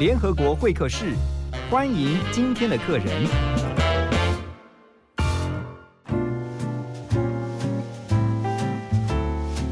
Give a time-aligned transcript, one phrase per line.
[0.00, 1.12] 联合国会客室，
[1.70, 3.06] 欢迎今天的客人。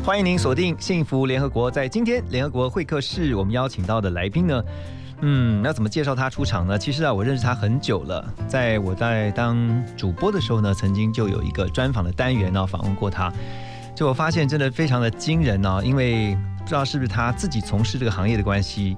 [0.04, 4.62] 欢迎您锁定幸福联合国，在今天联合国会客室，我们邀请到的来宾呢，
[5.22, 6.78] 嗯，那怎么介绍他出场呢？
[6.78, 13.32] 其实啊，我认识他很久了，在我在当主播的时候呢，曾经就有一个专访的单元呢，访问过他。
[13.94, 16.36] 就我发现真的非常的惊人哦，因为
[16.68, 18.94] 不知道是不是他自己从事这个行业的关系，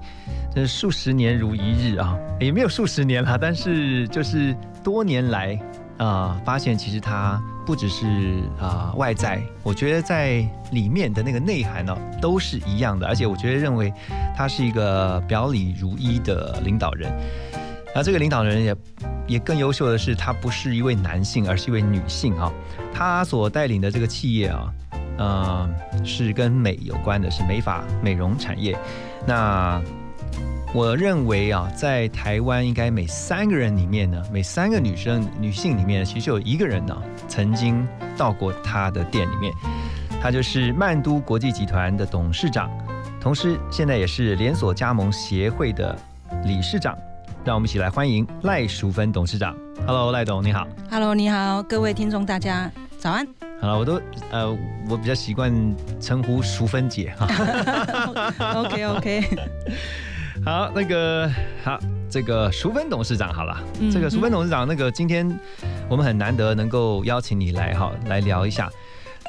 [0.52, 5.56] 真是数十年如一日啊，也没有数十年了，但是就是多年来
[5.96, 13.94] 啊、发现其实他不只是啊、外在，我觉得在里面的那个内涵呢、都是一样的，而且我觉得认为
[14.36, 17.08] 他是一个表里如一的领导人。
[17.94, 18.76] 那这个领导人也
[19.28, 22.52] 也更优秀的是，他不是一位男性，而是一位女性啊。
[22.92, 24.72] 他所带领的这个企业啊，
[25.20, 25.68] 呃，
[26.02, 28.74] 是跟美有关的，是美发美容产业。
[29.26, 29.80] 那
[30.72, 36.96] 我认为啊，在台湾应该每三个人里面呢，每三个女生女性里面，其实有一个人呢，
[37.28, 39.52] 曾经到过他的店里面。
[40.22, 42.70] 他就是曼都国际集团的董事长，
[43.20, 45.94] 同时现在也是连锁加盟协会的
[46.44, 46.96] 理事长。
[47.44, 49.54] 让我们一起来欢迎赖淑芬董事长。
[49.86, 50.66] Hello，赖董你好。
[50.90, 53.49] Hello，你好，各位听众，大家早安。
[53.60, 54.50] 好了，我都呃，
[54.88, 55.52] 我比较习惯
[56.00, 57.26] 称呼淑芬姐哈。
[58.56, 59.22] OK OK，
[60.44, 61.30] 好，那个
[61.62, 65.30] 好，这个淑芬董事长好了，嗯这个淑芬董事长，那个今天
[65.88, 68.70] 我们很难得能够邀请你来哈，来聊一下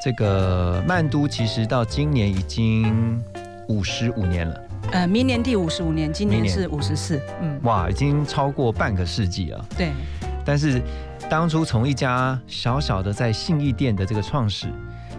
[0.04, 3.22] 这个曼都，其实到今年已经
[3.68, 7.22] 五十五年了，呃，明年第五十五年，今年是五十四。
[7.42, 9.66] 嗯，哇，已经超过半个世纪了。
[9.78, 9.92] 对，
[10.46, 10.82] 但是
[11.32, 14.68] 当初从一家小小的在信义店的这个创始，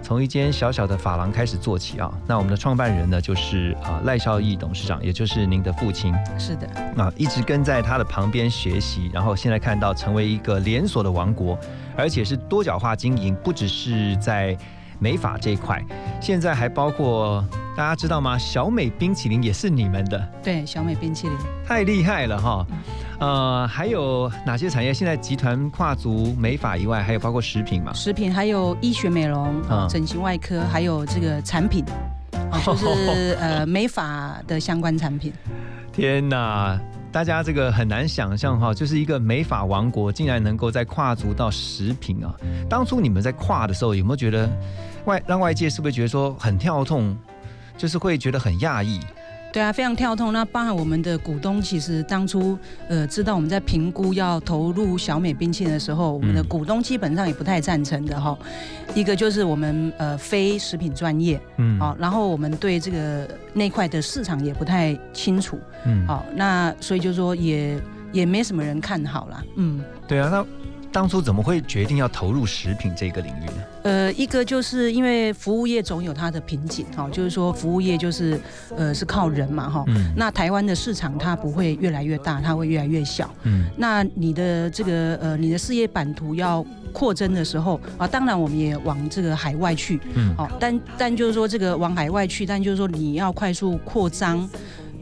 [0.02, 2.12] 从一间小小的发廊开始做起啊。
[2.26, 6.68] 那我们的创办人呢，就是啊赖少义董事长，也就是您的父亲是的，
[6.98, 11.58] 啊，一直跟在他的旁边学习，然后现在看到成为一个连锁的王国，
[11.96, 14.54] 而且是多角化经营，不只是在
[14.98, 15.82] 美发这一块，
[16.20, 17.42] 现在还包括
[17.74, 18.36] 大家知道吗？
[18.36, 20.28] 小美冰淇淋也是你们的。
[20.42, 21.36] 对，小美冰淇淋。
[21.66, 22.66] 太厉害了哈！
[23.22, 24.92] 呃，还有哪些产业？
[24.92, 27.92] 现在集团跨足美发以外，还有包括食品嘛？
[27.92, 31.84] 食品还有医学美容、嗯整形外科，还有这个产品，
[32.50, 35.32] 啊 就是呃美发的相关产品。
[35.92, 36.76] 天哪！
[37.12, 42.34] 大家这个很难想象哈，就是一个美法王国，竟然能够在跨足到食品啊！
[42.68, 44.50] 当初你们在跨的时候，有没有觉得
[45.04, 47.16] 外让外界是不是觉得说很跳痛，
[47.76, 48.98] 就是会觉得很讶异？
[49.52, 50.32] 对啊，非常跳痛。
[50.32, 52.58] 那包含我们的股东，其实当初
[52.88, 58.36] 呃知道我们在评估要投入小美冰淇淋的时候，我们的嗯股东基本上也不太赞成的哈。
[58.94, 67.78] 一个就是我们呃非食品专业，嗯，好，然后我们对这个那块的市场也不太清楚，嗯，好，那所以就说也
[68.10, 69.84] 也没什么人看好啦，嗯。
[70.08, 70.46] 对啊，那
[70.90, 73.62] 当初怎么会决定要投入食品这个领域呢？
[73.82, 78.40] 呃，一个就是因为服务业总有它的瓶颈，哈、就是说服务业就是
[78.76, 80.12] 呃是靠人嘛，哈、嗯。
[80.16, 83.28] 那台湾的市场它不会越来越大，它会越来越小。
[83.42, 83.66] 嗯。
[83.76, 90.34] 那你的这个呃你的事业版图要扩增的时候啊，当然我们也往这个海外去，嗯。
[90.36, 94.48] 好、但但就是说这个往海外去，但就是说你要快速扩张，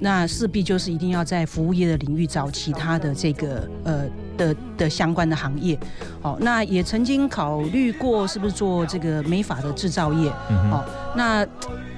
[0.01, 4.05] 那势必就是一定要在服务业的领域找其他的这个呃
[4.37, 5.79] 的的相关的行业。
[6.21, 10.31] 好、那也曾经考虑过是不是做这个美发的制造业。
[10.71, 10.85] 好
[11.17, 11.47] 那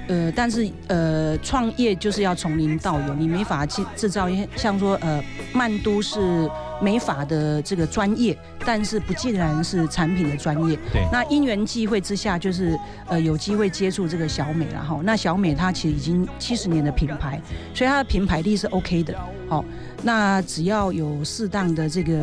[0.09, 5.23] 呃，但是呃，创业就是要从零到有，你美法制制造业，像说呃，
[5.53, 6.19] 曼都是
[6.81, 10.77] 美法的这个专业，但是不尽然是产品的专业。
[10.91, 12.77] 对那因缘际会之下，就是
[13.07, 17.41] 呃有机会接触这个小美然后那小美她其实已经七十年的品牌，
[17.73, 19.15] 所以它的品牌力是 OK 的。
[19.49, 19.63] 好、
[20.01, 22.13] 那只要有适当的这个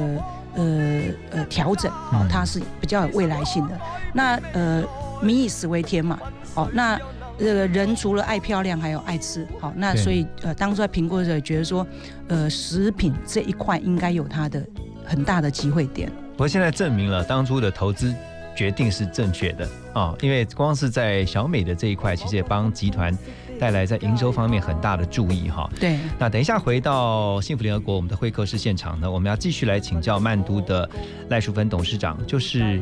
[0.55, 1.91] 呃呃调整，
[2.29, 3.79] 它是比较有未来性的。
[4.13, 4.83] 那呃，
[5.23, 6.19] 民以食为天嘛，
[6.55, 6.99] 哦，那
[7.41, 11.87] 这个人除了爱漂亮，还有爱吃，好，那所以呃，当初在评估的时候也觉得说，
[12.29, 14.65] 呃，食品这一块应该有它的
[15.05, 16.13] 很大的机会点。
[16.33, 18.15] 不过现在证明了当初的投资
[18.55, 23.17] 决定是正确的啊、因为光是在小美的这一块，其实也帮集团
[23.59, 25.69] 带来在营收方面很大的注意哈。
[25.81, 30.89] 对，那等一下回到幸福联合国我们的会客室现场呢，我们要继续来请教曼都的
[31.29, 32.81] 赖淑芬董事长，就是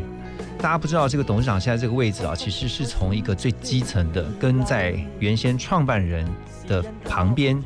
[0.59, 6.27] 大家不知道这个董事长现在这个位置啊，其实是从一个最基层的，跟在原先创办人
[6.67, 7.63] 的旁边。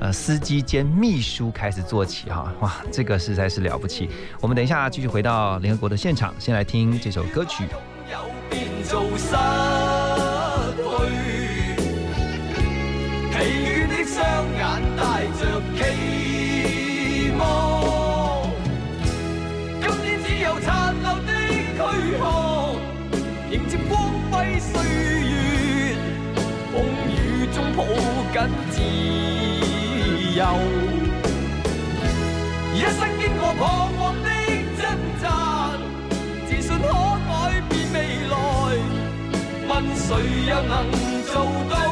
[0.00, 4.10] 呃，司机兼秘书开始做起哈， 哇，这个实在是了不起。
[4.40, 7.64] 我们等一下继续回到联合国的现场，先来听这首歌曲。
[8.10, 8.18] 有
[8.50, 9.36] 变做失
[10.76, 10.82] 去，
[13.30, 13.34] 疲
[13.64, 14.18] 倦的双
[14.58, 14.60] 眼
[14.96, 15.00] 带
[15.38, 15.40] 着
[15.78, 17.81] 期望，
[23.62, 25.94] 迎接光辉岁月，
[26.72, 27.84] 风雨中抱
[28.32, 28.80] 紧自。
[30.34, 30.44] 由，
[32.74, 33.60] 一生经过彷
[33.96, 34.28] 徨的
[34.80, 34.82] 挣
[35.22, 35.24] 扎，
[36.48, 36.88] 自信可
[37.28, 37.30] 改
[37.68, 37.96] 变未
[38.28, 38.34] 来，
[39.68, 40.08] 问谁
[40.48, 40.72] 又能
[41.26, 41.32] 做
[41.70, 41.91] 到？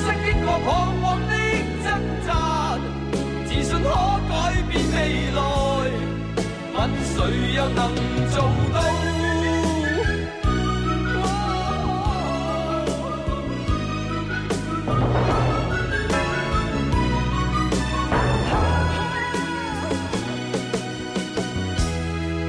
[0.00, 0.66] 一生经过彷
[1.02, 1.34] 徨的
[1.84, 1.86] 挣
[2.26, 2.28] 扎
[3.44, 3.86] 自信可
[4.30, 4.32] 改
[4.66, 4.96] 变未
[5.36, 5.38] 来
[6.72, 7.16] 问谁
[7.54, 7.78] 又能
[8.30, 8.34] 做
[8.72, 8.76] 到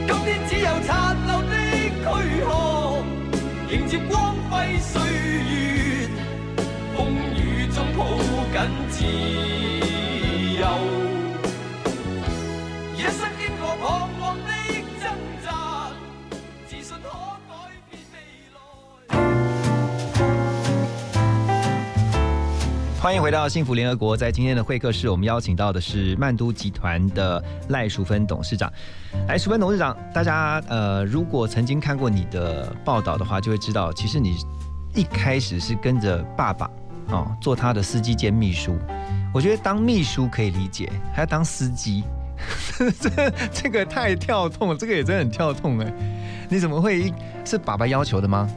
[0.08, 0.90] 今天只有残
[1.28, 1.54] 留的
[2.00, 2.02] 躯
[2.46, 2.48] 壳
[3.70, 5.31] 迎接光辉岁月
[23.02, 24.16] 欢迎回到幸福联合国。
[24.16, 28.72] 在今天的会客室，我们邀请到的是曼都集团的赖淑芬董事长。
[29.28, 34.36] 赖淑芬董事长，大家呃，如果曾经看过你的报道的话，就会知道，其实你
[34.94, 36.70] 一开始是跟着爸爸
[37.08, 38.78] 哦，做他的司机兼秘书。
[39.34, 42.04] 我觉得当秘书可以理解，还要当司机，
[43.00, 45.92] 这 这个太跳痛了，这个也真的很跳痛哎。
[46.48, 47.12] 你怎么会
[47.44, 48.48] 是爸爸要求的吗？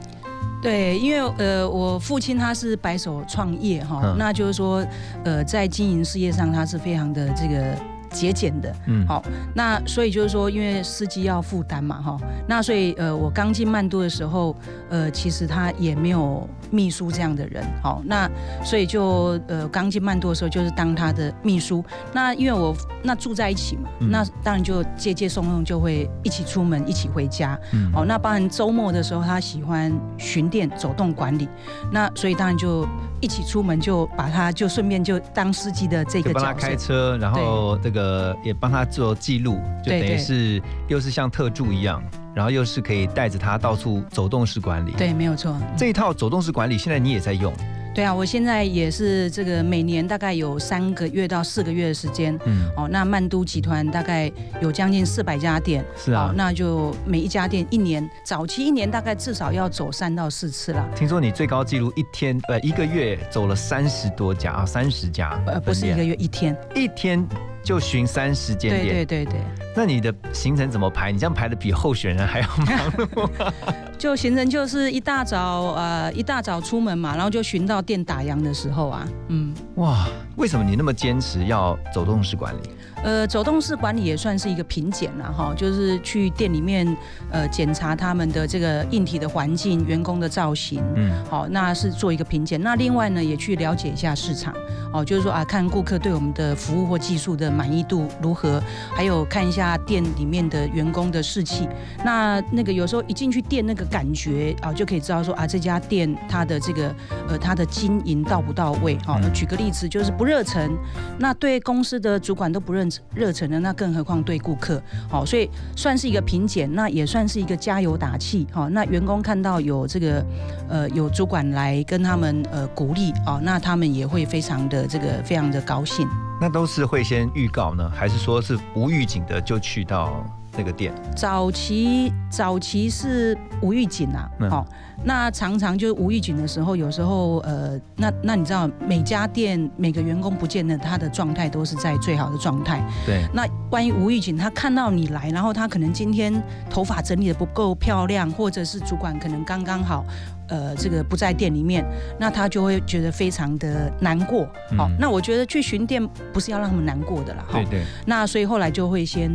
[0.61, 4.85] 对，因为呃，我父亲他是白手创业哈，那就是说，
[5.23, 7.75] 呃，在经营事业上他是非常的这个。
[8.11, 9.21] 节俭的，嗯，好，
[9.53, 14.55] 那所以就是说，因为司机要负担嘛，哈，那所以呃，我刚进曼都的时候，
[14.89, 18.29] 呃，其实他也没有秘书这样的人，好，那
[18.63, 31.47] 所以就呃，刚进曼都的时候就是当他的秘书，那因为我那住在一起嘛，那当然就接接送送就会一起出门，一起回家，嗯，哦，那当然周末的时候他喜欢巡店走动管理，
[31.91, 32.87] 那所以当然就。
[33.21, 42.03] 一起出门就把他就顺便就当司机的这个帮他开车，然后这个也帮他做记录，就等于是又是像特助一样，
[42.35, 44.91] 然后又是可以带着他到处走动式管理。
[44.91, 45.57] 对，没有错。
[45.77, 47.53] 这一套走动式管理现在你也在用。
[47.95, 54.29] 对啊，我现在也是这个每年大概有三个月到四个月的时间，嗯，哦，那曼都集团大概
[54.61, 60.85] 有将近四百家店，是啊，那就每一家店一年早期一年大概至少要走三到四次了。
[60.93, 67.25] 听说你最高纪录一天呃一个月走了三十多家啊，三十家，呃不是一个月一天，一天
[67.65, 69.41] 就巡三十间店，对对对对。
[69.75, 71.11] 那你的行程怎么排？
[71.11, 73.29] 你这样排的比候选人还要忙。
[73.97, 79.51] 就行程就是一大早呃一大早出门嘛，然后就巡到店打烊的时候啊，嗯。
[79.77, 80.05] 哇，
[80.35, 82.69] 为什么你那么坚持要走动式管理？
[83.05, 86.97] 呃，走动式管理也算是一个品检了哈，就是去店里面
[87.29, 92.59] 呃检查他们的这个硬体的环境、员工的造型，嗯，好，那是做一个品检。
[92.59, 94.51] 那另外呢，也去了解一下市场，
[94.91, 98.59] 哦，就是说啊，看顾客对我们的服务或技术的满意度如何，
[98.95, 101.69] 还有看一下店里面的员工的士气。
[102.03, 106.87] 那那个有时候一进去店那个感觉啊，就可以知道说啊，这家店它的这个
[107.29, 108.97] 呃它的经营到不到位。
[109.05, 110.75] 好，举个例子，就是不热忱，
[111.19, 112.89] 那对公司的主管都不认。
[113.13, 120.25] 热忱的那更何况对顾客，好，所以算是一个评检，那也算是一个加油打气，好，那员工看到有这个
[120.69, 126.07] 呃有主管来跟他们呃鼓励哦，那他们也会非常的这个非常的高兴。
[126.41, 130.25] 那都是会先预告呢，还是说是无预警的就去到？
[130.57, 130.93] 那个店。
[131.15, 134.65] 早期早期是无预警啊，好，
[135.03, 146.33] 那常常就是无预警的时候，有时候呃，那那你知道每家店每个员工不见得他的状态都是在最好的状态，对，那万一无预警他看到你来，然后他可能今天
[146.69, 150.03] 头发整理的不够漂亮，或者是主管可能刚刚好。
[150.47, 151.85] 呃，这个不在店里面，
[152.19, 154.47] 那他就会觉得非常的难过。
[154.77, 157.43] 好，那我觉得去巡店不是要让他们难过的啦。
[157.51, 157.83] 对对。
[158.05, 159.29] 那所以后来就会先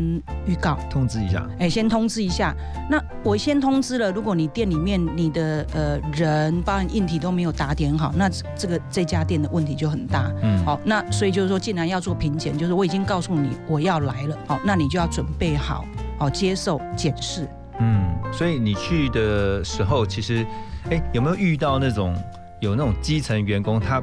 [0.47, 1.45] 预告，通知一下。
[1.59, 2.55] 哎，先通知一下。
[2.89, 10.31] 那我先通知了，如果你店里面你的呃人，包含硬体都没有打点好，那这个这家店的问题就很大。
[10.43, 10.65] 嗯。
[10.65, 14.39] 好，那所以就是说，既然要做评检，就是我已经告诉你我要来了。
[14.47, 15.85] 好，那你就要准备好，
[16.19, 17.49] 好接受检视。
[17.81, 20.47] 嗯，所以你去的时候，其实。
[20.89, 22.17] 哎，有没有遇到那种
[22.61, 24.03] 有那种基层员工，他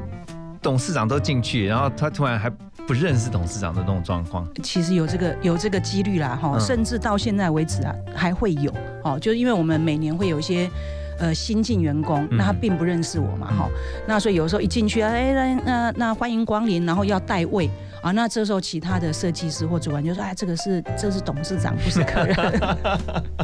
[0.62, 4.48] 董事长都进去，然后他突然还不认识董事长的那种状况？
[4.62, 10.70] 其实有这个有这个几率啦，哈，甚至到现在为止啊，还会有，哦，就是因为我们每年会有一些
[11.18, 13.68] 呃新进员工，那他并不认识我嘛，哈，
[14.06, 17.68] 那所以有时候一进去啊，哎，那那那欢迎光临，然后要带位。
[18.00, 22.36] 啊，那这时候其他的设计师或主管就说：“哎，这个是这是董事长，不是客人。”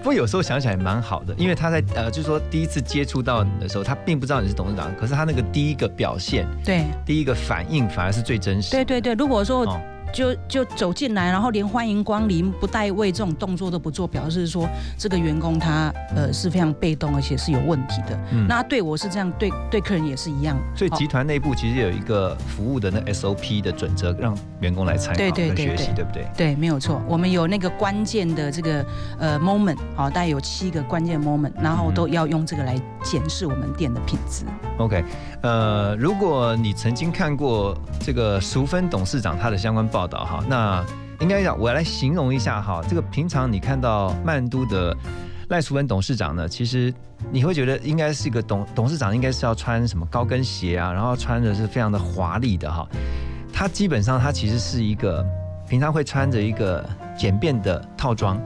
[0.00, 8.70] 不过有时候想想也蛮好的，因为他在呃，就是说第一次接触到你的时候，他并不知道你是董事长，可是他那个第一个表现，对，第一个反应反而是最真实。
[8.70, 9.66] 对对对，如果说。
[10.12, 18.18] 就就走进来，然后连欢迎光临、不带位这种动作都不做，表示说这个员工他呃是非常被动，而且是有问题的。
[18.32, 20.56] 嗯，那对我是这样，对对客人也是一样。
[20.74, 26.26] 所以集团内部其实有一个服务的那 SOP 的准则，让员工来参考和学习，对不对？
[26.36, 27.00] 对，没有错。
[27.08, 28.84] 我们有那个关键的这个
[29.18, 34.44] 呃 moment，好，大概有七个关键 moment，然后都要用这个来检视我们店的品质。
[34.78, 35.04] OK，
[35.42, 40.84] 呃，如果你曾经看过这个淑芬董事长他的相关报报道哈，那
[41.20, 44.96] 应该讲我来形容一下哈，这个平常你看到曼都的
[45.48, 46.92] 赖淑芬董事长呢，其实
[47.30, 52.84] 你会觉得应该是一个董董事长应该是要穿什么高跟鞋啊，然后穿的是非常的华丽的哈，
[53.52, 55.24] 他基本上他其实是一个
[55.68, 56.84] 平常会穿着一个
[57.16, 58.40] 简便的套装，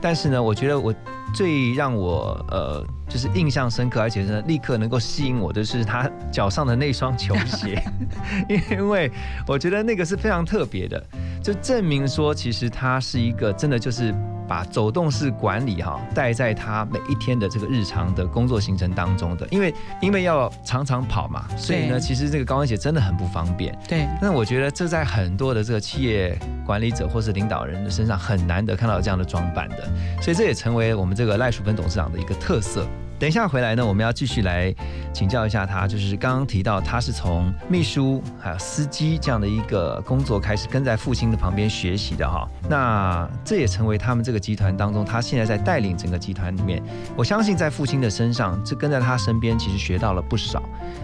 [0.00, 0.94] 但是呢，我觉得我
[1.34, 2.86] 最让我呃。
[3.10, 7.82] 就是印象深刻，而且呢，立刻能够吸引我的是他脚上的那双球鞋，
[8.48, 9.10] 因为
[9.46, 11.04] 我觉得那个是非常特别的，
[11.42, 14.14] 就证明说其实他是一个真的就是
[14.46, 23.76] 把走动式管理哈带在他每一天的这个日常的工作行程当中的，因为因为要常常跑嘛，所以呢，其实这个高跟鞋真的很不方便。
[23.88, 29.88] 对，那我觉得这在很多的这个企业管理者或是领导人的身上很难得看到这样的装扮的，
[30.22, 32.86] 所以这也成为我们这个赖淑芬董事长的一个特色。
[33.20, 34.74] 等一下回来呢，我们要继续来
[35.12, 42.48] 请教一下他，就是刚刚提到他是从秘书还有司机这样的一个工作开始，跟在父亲的旁边学习的哈。
[42.66, 46.82] 那这也成为他们这个集团当中，他现在在带领整个集团里面，
[47.14, 50.62] 我相信在父亲的身上，这跟在他身边其实学到了不少。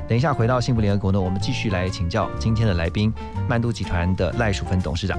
[0.08, 3.12] 等一下回到幸福联合国呢，我们继续来请教今天的来宾，
[3.46, 5.18] 曼都集团的赖淑芬董事长。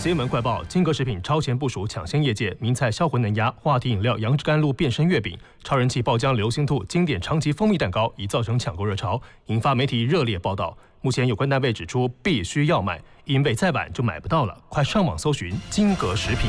[0.00, 10.74] 新闻快报：金格食品超前部署，抢先业界名菜销魂能鸭，话题饮料杨枝甘露变身月饼，超人气爆浆流星兔经典长崎蜂蜜蛋糕，已造成抢购热潮，引发媒体热烈报道。
[11.02, 14.56] 目前有关单位指出，必须要买，因为再晚就买不到了。
[14.70, 16.48] 快上网搜寻金格食品。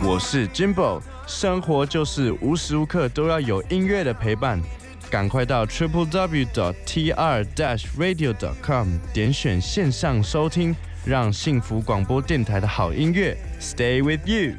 [0.00, 1.00] 我是 Jimbo。
[1.28, 4.58] 生活就是无时无刻都要有音乐的陪伴，
[5.10, 14.54] 赶快到 triple w 点 t 二 dash radio com 点选线上收听，让幸福广播电台的好音乐 stay with you。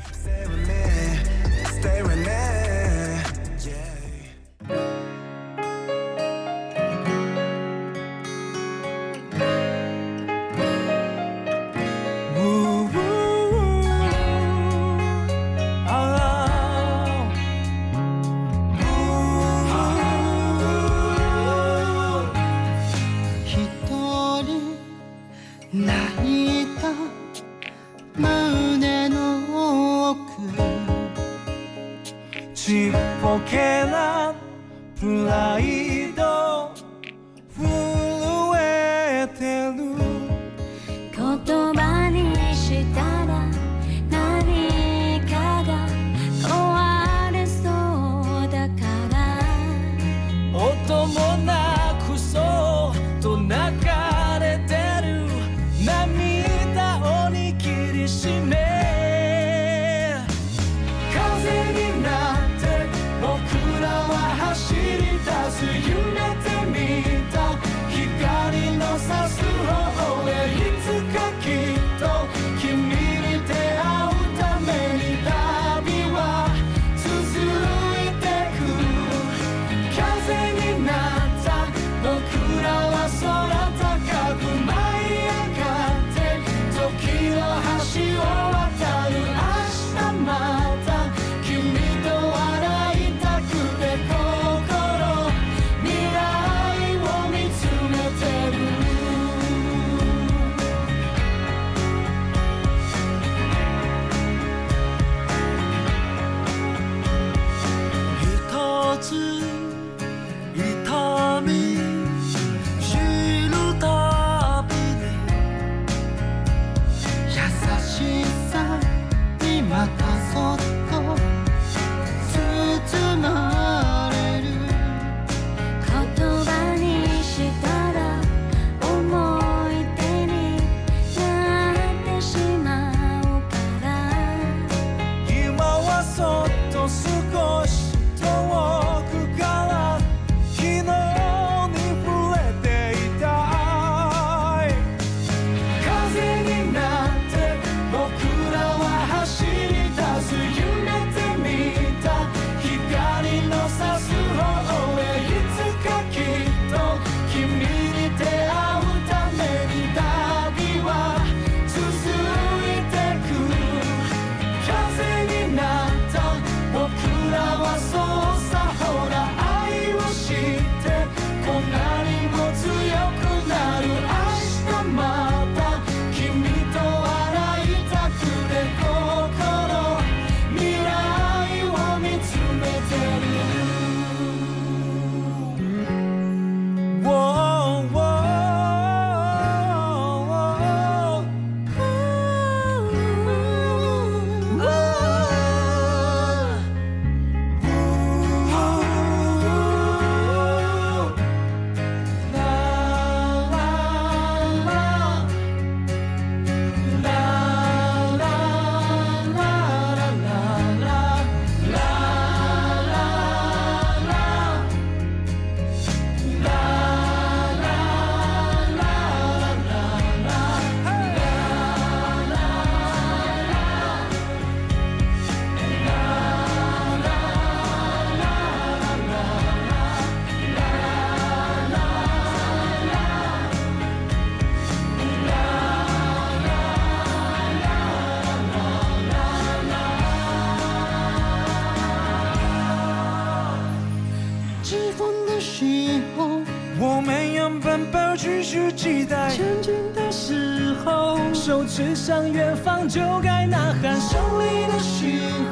[251.99, 255.05] 向远方就该呐喊胜利的时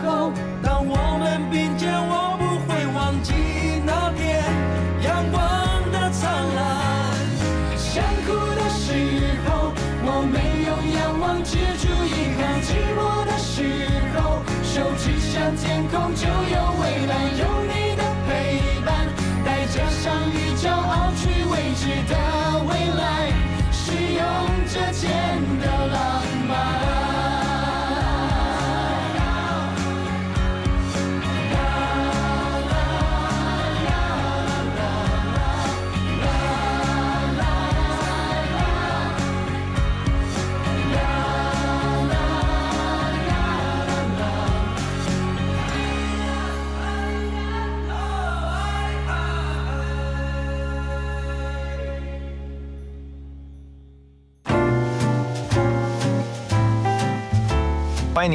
[0.06, 0.32] 候，
[0.64, 3.34] 当我们并肩，我不会忘记
[3.86, 4.42] 那片
[5.04, 5.42] 阳光
[5.92, 6.58] 的灿烂。
[7.76, 8.96] 想哭的时
[9.46, 16.57] 候，我没有仰望，止住遗憾；寂寞的时候，手指向天空，就有。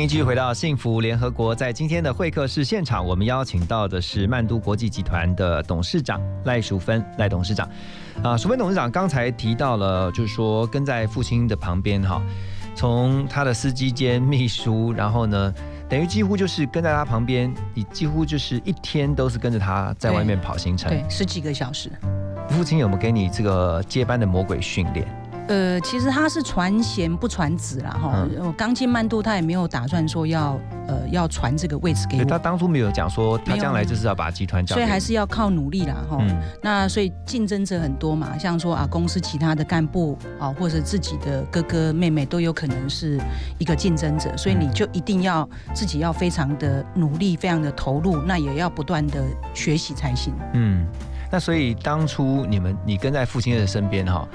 [0.02, 1.54] 您继续回到幸福联合国。
[1.54, 7.70] 在今天的会客室现场，我们邀请到的是曼都国际集团的董事长赖淑芬，赖董事长。
[8.20, 12.20] 啊，淑芬董事长刚才提到了，就是说跟在父亲的旁边哈，
[12.74, 15.54] 从他的司机兼秘书，然后呢，
[15.88, 20.90] 等于几乎就是跟在他旁边，你几乎就是一天都是跟着他在外面跑行程。
[20.90, 21.88] 对，十几个小时。
[22.48, 25.06] 父亲有没有给你这个接班的魔鬼训练？
[25.48, 28.12] 呃，其实他是传贤不传子啦，哈。
[28.14, 36.18] 嗯我刚进曼度，他也没有打算说要呃要传这个位置给对他我，当初没有讲说他将来就是要把集团交所以还是要靠努力啦，哈。
[36.20, 43.20] 嗯那所以竞争者很多嘛，像说啊，公司其他的干部啊，或者自己的哥哥妹妹都有可能是
[43.58, 49.24] 一个竞争者，所以你就一定要自己要非常的努力，非常的投入，那也要不断的
[49.54, 50.32] 学习才行。
[50.54, 50.86] 嗯，
[51.30, 54.26] 那所以当初你们你跟在父亲的身边哈，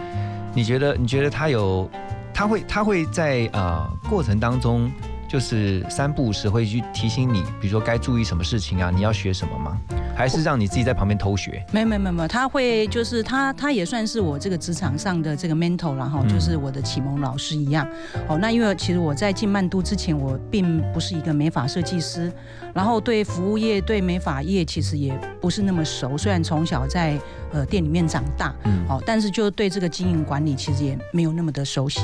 [0.57, 1.87] 你觉得你觉得他有
[2.33, 4.91] 他会他会在呃过程当中
[5.27, 9.79] 就是三不五时会去提醒你，比如说该注意什么事情啊，你要学什么吗？
[10.15, 11.63] 还是让你自己在旁边偷学？
[11.71, 17.87] 没有没有没有没，他会就是他他也算是我这个职场上的这个 mentor 然后嗯就是我的启蒙老师一样。
[18.27, 22.33] 哦，那因为其实我在进曼都之前，我并不是一个美发设计师，
[22.77, 25.11] 然后对服务业对美发业其实也
[25.41, 27.19] 不是那么熟，虽然从小在
[27.51, 28.85] 呃店里面长大，嗯。
[28.87, 32.01] 哦，但是就对这个经营管理其实也没有那么的熟悉。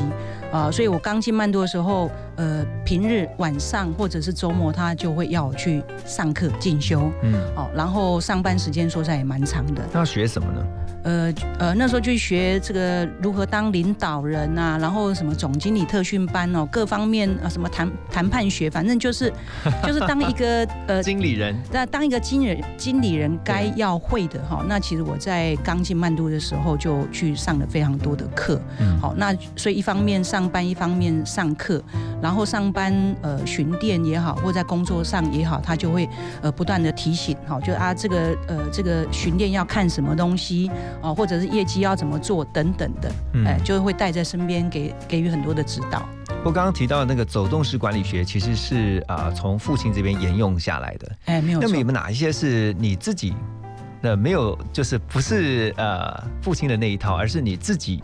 [0.52, 10.66] 啊、所以我刚进曼都的时候，呃，平日晚上或者是周末，他就会要我去上课进修，嗯，哦，然后上班时间说实在也蛮长的，那学什么呢？
[11.04, 19.32] 呃呃，那时候就学这个如何当领导人啊，然后什么总经理特训班哦，各方面啊，什么谈谈判学，反正就是
[19.86, 21.04] 就是当一个呃。
[21.14, 31.84] 经理人，那当一个经理经理人该要会的哈，那其实我在刚进曼都的时候就去上了非常多的课，嗯，好，那所以一方面上班，一方面上课，
[32.22, 36.08] 然后上班呃巡店也好，或在工作上也好，他就会
[36.42, 46.08] 呃不断的提醒，好，就啊这个呃这个巡店要看什么东西啊，或者是业绩要怎么做等等的，嗯哎，就会带在身边给给予很多的指导。
[46.46, 51.12] 我刚刚提到的那个走动式管理学，其实是啊、从父亲这边沿用下来的。
[51.26, 53.34] 哎，没有错那么有哪一些是你自己
[54.02, 58.02] 的没有，就是不是呃父亲的那一套，而是你自己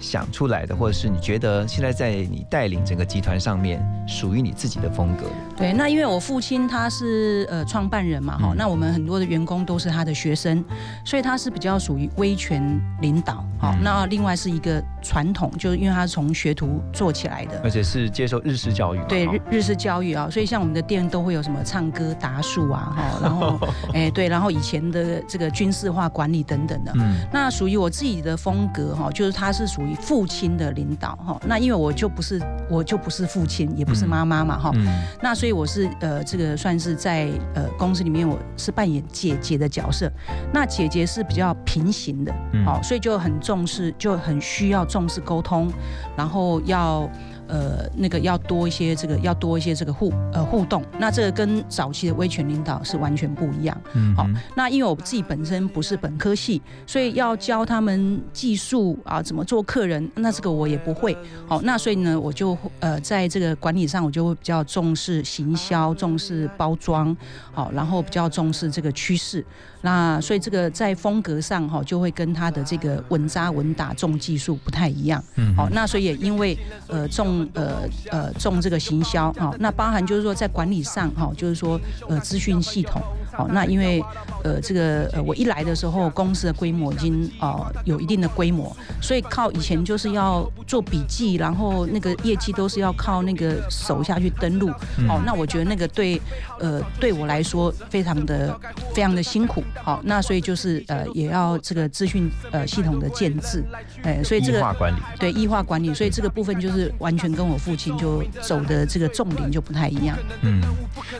[0.00, 5.26] 想出来的，或者是你觉得现在在你带领整个集团上面属于你自己的风格？
[5.56, 10.64] 对，那因为我父亲他是呃创办人嘛，哈、嗯那我们很多的员工都是他的学生，
[11.04, 23.58] 所以他是比较属于威权领导，好、嗯那另外是一个传统，就是因为他是从学徒做起来的，而且是接受日式教育对日日式教育啊，所以像我们的店都会有什么唱歌打数啊，哈， 然后
[23.92, 26.92] 哎对，然后以前的这个军事化管理等等的。
[26.96, 31.40] 嗯那属于我自己的风格哈，就是他是属于父亲的领导哈。
[31.46, 34.70] 那因为我就不是我就不是父亲，也不是妈妈嘛哈。
[34.74, 34.86] 嗯
[35.22, 40.10] 那所以我是呃这个算是在呃公司里面我是扮演姐姐的角色。
[40.52, 45.72] 那姐姐是比较平行的，嗯好、所以就很重视，就很需要重视沟通，
[46.16, 47.08] 然后要。
[47.52, 53.76] 呃，那个要多一些这个，要多一些这个互呃互动，那这个跟早期的威权领导是完全不一样。
[53.84, 61.18] 好嗯哼那因为我自己本身不是本科系，所以要教他们技术啊，怎么做客人，那这个我也不会。
[61.48, 67.16] 好，那所以呢，我就呃在这个管理上，我就会比较重视行销，重视包装，
[67.50, 69.44] 好，然后比较重视这个趋势。
[69.82, 75.22] 那所以这个在风格上哈，就会跟他的这个稳扎稳打重技术不太一样。
[75.36, 83.00] 嗯好，那所以也因为呃重呃呃重这个行销哈，那包含就是说在管理上哈，就是说呃资讯系统。
[83.40, 84.04] 好，那因为
[84.44, 94.68] 呃这个呃我一来的时候，公司的规模已经呃有一定的规模，所以靠以前就是要做笔记，然后那个业绩都是要靠那个手下去登录。
[95.08, 96.20] 哦，那我觉得那个对
[96.58, 98.54] 呃对我来说非常的
[98.94, 99.64] 非常的辛苦。
[99.82, 103.64] 好，那所以就是呃也要这个资讯呃系统的建制，
[104.02, 104.98] 哎，所以这个异化管理。
[105.18, 110.18] 对异化管理，所以这个部分就是完全跟我父亲就走的这个重点就不太一样。
[110.42, 110.60] 嗯，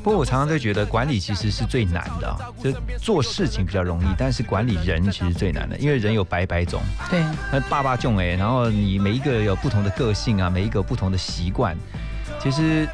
[0.02, 11.76] 不过我常常都觉得管理其实是最难的啊，就做事情比较容易，但是管理人其实最难的，因为人有百百种，对，那爸爸种哎，然后你每一个有不同的个性啊，每一个不同的习惯，
[12.40, 12.88] 其实。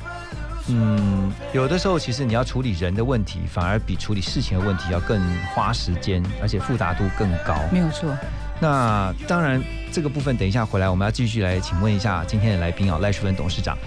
[0.68, 5.22] 嗯，有的时候其实你要处理人的问题，反而比处理事情的问题要更
[5.54, 7.54] 花时间，而且复杂度更高。
[7.70, 8.12] 没有错。
[8.58, 13.78] 那当然，这个部分等一下回来我们要继续来请问一下今天的来宾啊，赖淑芬董事长。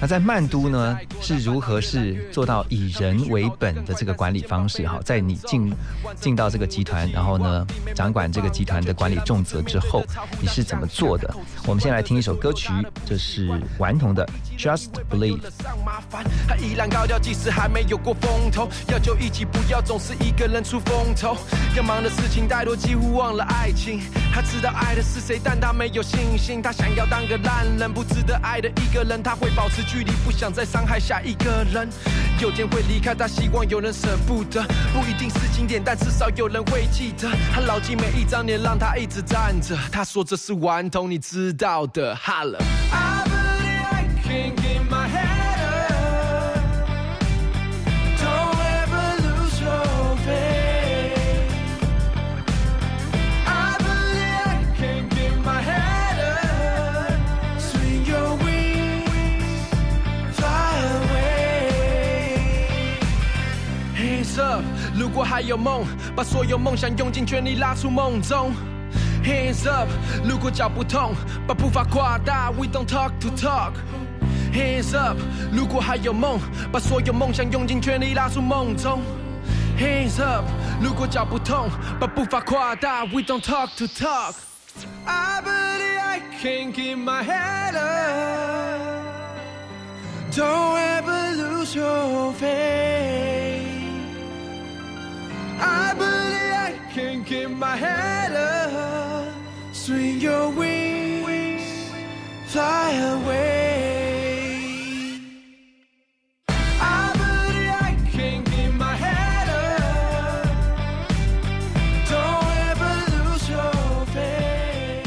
[0.00, 4.88] 那在曼都呢，是如何是做到以人为本的这个管理方式？
[4.88, 5.70] 哈，在你进
[6.18, 10.02] 进到这个集团，然后呢，掌管这个集团的管理重责之后，
[10.40, 11.34] 你是怎么做的？
[11.66, 12.72] 我们先来听一首歌曲，
[13.04, 14.26] 这是顽童的
[14.58, 15.38] 《Just Believe》。
[15.62, 18.70] 上麻烦，他依然高调，即使还没有过风头。
[18.88, 21.36] 要就一起，不要总是一个人出风头。
[21.76, 24.00] 要忙的事情太多，几乎忘了爱情。
[24.32, 26.62] 他知道爱的是谁，但他没有信心。
[26.62, 29.22] 他想要当个烂人，不值得爱的一个人。
[29.22, 31.88] 他会保持距离，不想再伤害下一个人。
[32.40, 34.62] 有天会离开，他希望有人舍不得。
[34.94, 37.28] 不一定是经典，但至少有人会记得。
[37.52, 39.76] 他牢记每一张脸，让他一直站着。
[39.90, 42.14] 他说这是顽童，你知道的。
[42.14, 42.56] 哈了。
[65.10, 68.52] 如果还有梦，把所有梦想用尽全力拉出梦中。
[69.24, 69.88] Hands up，
[70.22, 71.14] 如果脚不痛，
[71.48, 72.52] 把步伐扩大。
[72.52, 73.72] We don't talk to talk。
[74.52, 75.18] Hands up，
[75.52, 76.38] 如果还有梦，
[76.70, 79.02] 把所有梦想用尽全力拉出梦中。
[79.76, 80.44] Hands up，
[80.80, 81.68] 如果脚不痛，
[81.98, 83.04] 把步伐扩大。
[83.06, 84.36] We don't talk to talk。
[85.06, 89.02] I believe I can keep my head up.
[90.30, 93.39] Don't ever lose your faith.
[95.60, 99.28] I believe I can keep my head up.
[99.72, 101.62] Swing your wings,
[102.46, 103.38] fly away.
[106.80, 110.46] I believe I can keep my head up.
[112.08, 115.06] Don't ever lose your faith.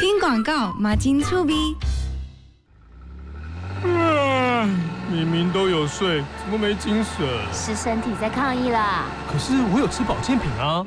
[0.00, 1.76] 听广告，马金醋逼。
[5.16, 7.26] 明明都有睡，怎么没精神？
[7.52, 9.06] 是身体在抗议啦。
[9.32, 10.84] 可是我有吃保健品啊。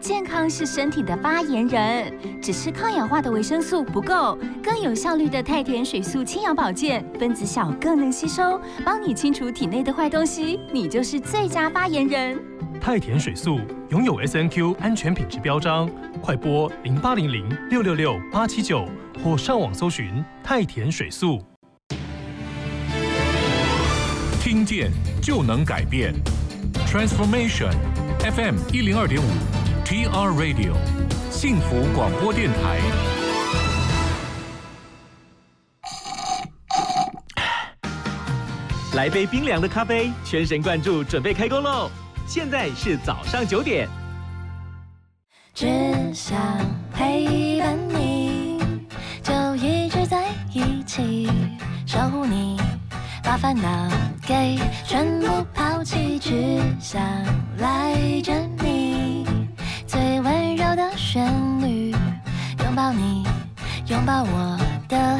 [0.00, 12.38] 健康是身体的发言人，只吃抗氧化的维生素不够，更有效率的太田水素清氧保健，分子小更能吸收，帮你清除体内的坏东西，你就是最佳发言人。
[12.80, 15.88] 太田水素拥有 S N Q 安全品质标章，
[16.20, 18.88] 快拨零八零零六六六八七九
[19.22, 21.40] 或上网搜寻太田水素。
[24.62, 26.14] 听见就能改变
[26.86, 27.72] ，Transformation
[28.20, 29.24] FM 一零二点五
[29.84, 30.72] ，TR Radio
[31.32, 32.80] 幸福广播电台。
[38.94, 41.90] 来杯冰凉的咖啡，全神贯注，准备开工喽！
[42.28, 43.88] 现在是早上九点。
[45.52, 45.66] 只
[46.14, 46.38] 想
[46.94, 48.60] 陪伴你，
[49.24, 51.28] 就一直在一起，
[51.84, 52.56] 守护你，
[53.32, 53.88] 把烦恼
[54.26, 57.02] 给全部抛弃，只想
[57.56, 58.30] 赖着
[58.62, 59.26] 你，
[59.86, 61.92] 最温柔的旋律，
[62.62, 63.26] 拥抱你，
[63.86, 65.18] 拥抱我的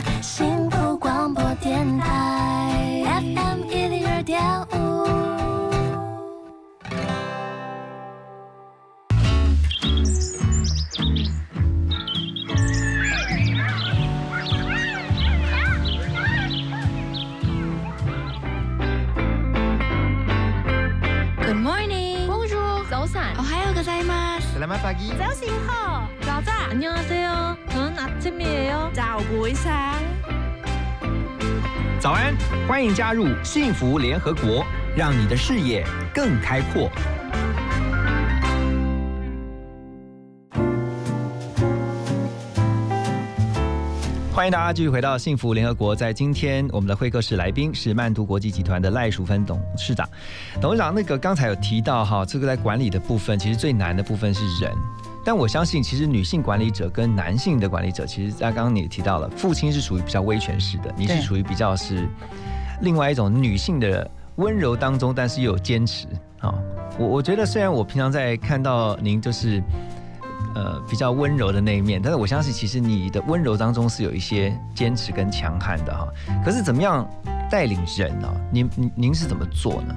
[33.12, 34.64] 加入幸福联合国，
[34.96, 36.90] 让你的视野更开阔。
[44.32, 45.94] 欢迎大家继续回到幸福联合国。
[45.94, 50.08] 在今天，我们的会客室来宾是曼都国际集团的赖淑芬董事长。
[50.58, 54.72] 董事长，那个刚才有提到哈，这个在管理的部分，其实最难的部分是人。
[55.22, 62.08] 但我相信，其实女性管理者跟男性的管理者，其实在刚刚你也提到了，父亲是属于比较威权式的，你是对属于比较是
[62.80, 66.06] 另外一种女性的温柔当中，但是又有坚持
[66.40, 66.52] 啊、
[66.98, 69.62] 我我觉得，虽然我平常在看到您就是
[70.56, 76.08] 呃比较温柔的那一面，但是我相信，其实你的温柔当中是有一些坚持跟强悍的哈。
[76.44, 77.08] 可是怎么样
[77.48, 79.94] 带领人呢、您您您是怎么做呢？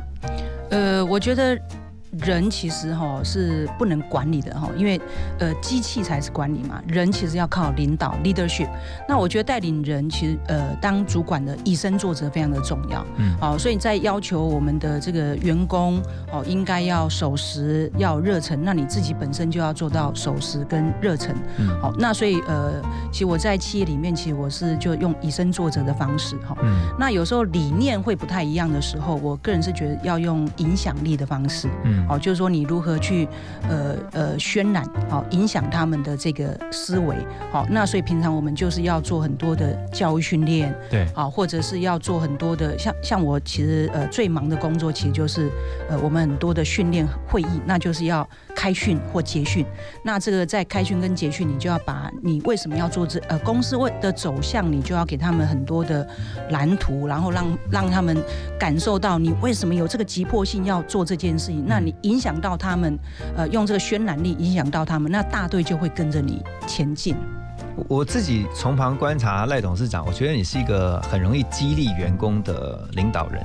[0.69, 1.59] 呃，我觉得
[2.11, 4.99] 人其实哈是不能管理的哈，因为
[5.39, 8.69] 呃机器才是管理嘛，人其实要靠领导 leadership。
[9.07, 13.05] 那我觉得带领人其实呃当主管的以身作则非常的重要。
[13.17, 21.35] 嗯好、所以在要求我们的这个员工哦应该要守时要热忱，那你自己本身就要做到守时跟热忱。
[21.57, 26.55] 嗯好、那所以呃其实我在企业里面其实我是就用以身作则的方式哈。
[26.63, 31.67] 嗯那有时候理念会不太一样的时候，我个人是觉得要用影响力的方式。
[31.83, 33.27] 嗯哦，就是说你如何去
[33.69, 37.15] 呃呃渲染，好、影响他们的这个思维，
[37.51, 41.05] 好、那所以平常我们就是要做很多的教育训练，对。
[41.13, 45.49] 啊，或者是要做很多的像像我其实呃最忙的工作其实就是
[45.89, 49.65] 呃我们很多的训练会议，那就是要开训或结训。
[50.01, 56.07] 那这个在开训跟结训，你就要把你为什么要做这呃公司为的走向，你就要给他们很多的
[56.49, 58.17] 蓝图，然后让让他们
[58.57, 61.65] 感受到你为什么有这个急迫性要做这件事情。
[61.67, 62.97] 那你影响到他们，
[63.35, 67.15] 呃，用这个渲染力影响到他们，那大队就会跟着你前进。
[67.75, 73.43] 我我自己从旁观察赖董事长，我觉得你是一个很容易激励员工的领导人，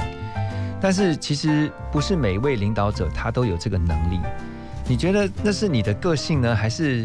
[0.80, 4.20] 但是其实不是每一位领导者他都有这个能力。
[4.90, 7.02] 你觉得那是你的个性呢，还是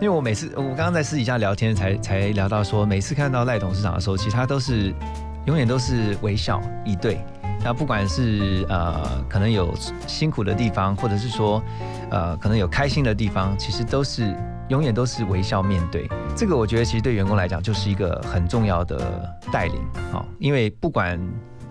[0.00, 4.94] 因为我每次我刚刚在私底下聊天才才聊到说，每次看到赖董事长的时候，其实他都是
[5.46, 7.18] 永远都是微笑以对。
[7.64, 9.74] 那不管是呃可能有
[10.06, 11.60] 辛苦的地方，或者是说
[12.12, 14.32] 呃可能有开心的地方，其实都是
[14.68, 16.08] 永远都是微笑面对。
[16.36, 19.74] 这个我觉得其实对员工来讲就是一个很重要的带领，
[20.12, 21.20] 哦、因为不管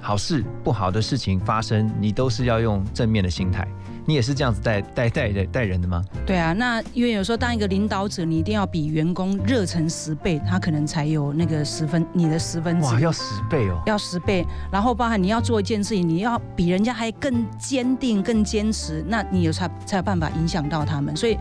[0.02, 3.66] 好事不好的事情发生，你都是要用正面的心态。
[4.06, 6.04] 你也是这样子带带带人带人的吗？
[6.26, 13.82] 对啊，那因为有时候当一个领导者，你一定要比员工热忱十倍，他可能才有那个十分你的十分之哇，要十倍哦！
[13.86, 21.16] 要十倍，然后包含你要做一件事情，你要比人家还更坚定、更坚持，那你有才才有办法影响到他们。
[21.16, 21.38] 所以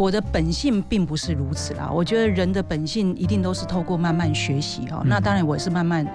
[0.00, 5.02] 我的本性并不是如此啦，我觉得人的本性一定都是透过慢慢学习哦。
[5.04, 6.06] 那当然我也是慢慢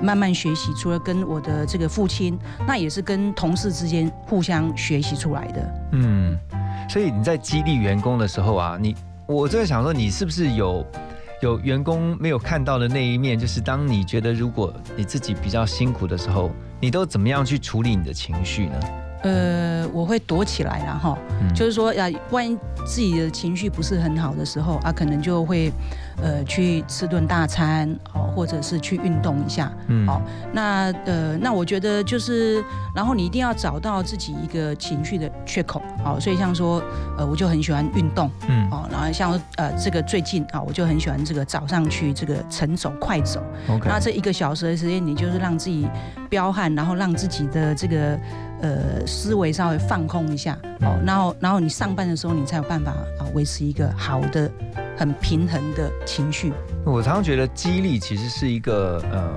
[0.00, 5.74] 慢慢学习，除了跟我的这个父亲，那也是跟同事之间互相学习出来的。
[5.92, 6.34] 嗯，
[6.88, 10.82] 所以你在激励员工的时候啊，你我在想说，你是不是有
[11.42, 13.38] 有员工没有看到的那一面？
[13.38, 18.80] 就是当你觉得如果你自己比较辛苦的时候，你都怎么样去处理你的情绪呢？
[19.24, 25.72] 呃，我会躲起来啦哈，嗯就是说呀，万一自己的情绪不是很好的时候啊，可能就会
[26.22, 29.72] 呃去吃顿大餐哦，或者是去运动一下。
[29.88, 30.20] 嗯好
[30.52, 32.62] 那呃，那我觉得就是，
[32.94, 35.80] 然后你一定要找到自己一个情绪的缺口。
[36.04, 36.82] 好，所以像说
[37.16, 38.30] 呃，我就很喜欢运动。
[38.46, 43.42] 嗯哦，然后像呃这个最近啊，我就很喜欢这个早上去这个晨走、快走。
[43.86, 45.88] 那这一个小时的时间，你就是让自己
[46.28, 48.18] 彪悍，然后让自己的这个
[48.64, 54.50] 呃思维稍微放空一下，哦，然后然后你上班的时候，你才有办法啊维持一个好的、
[54.96, 56.50] 很平衡的情绪。
[56.84, 59.30] 我常常觉得激励其实是一个呃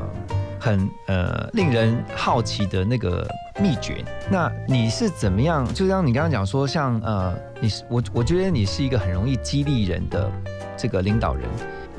[0.60, 3.28] 很呃令人好奇的那个
[3.60, 4.02] 秘诀。
[4.32, 5.68] 那你是怎么样？
[5.74, 10.32] 就像你刚刚讲说，像呃你是我我觉得你是一个很容易激励人的
[10.78, 11.44] 这个领导人。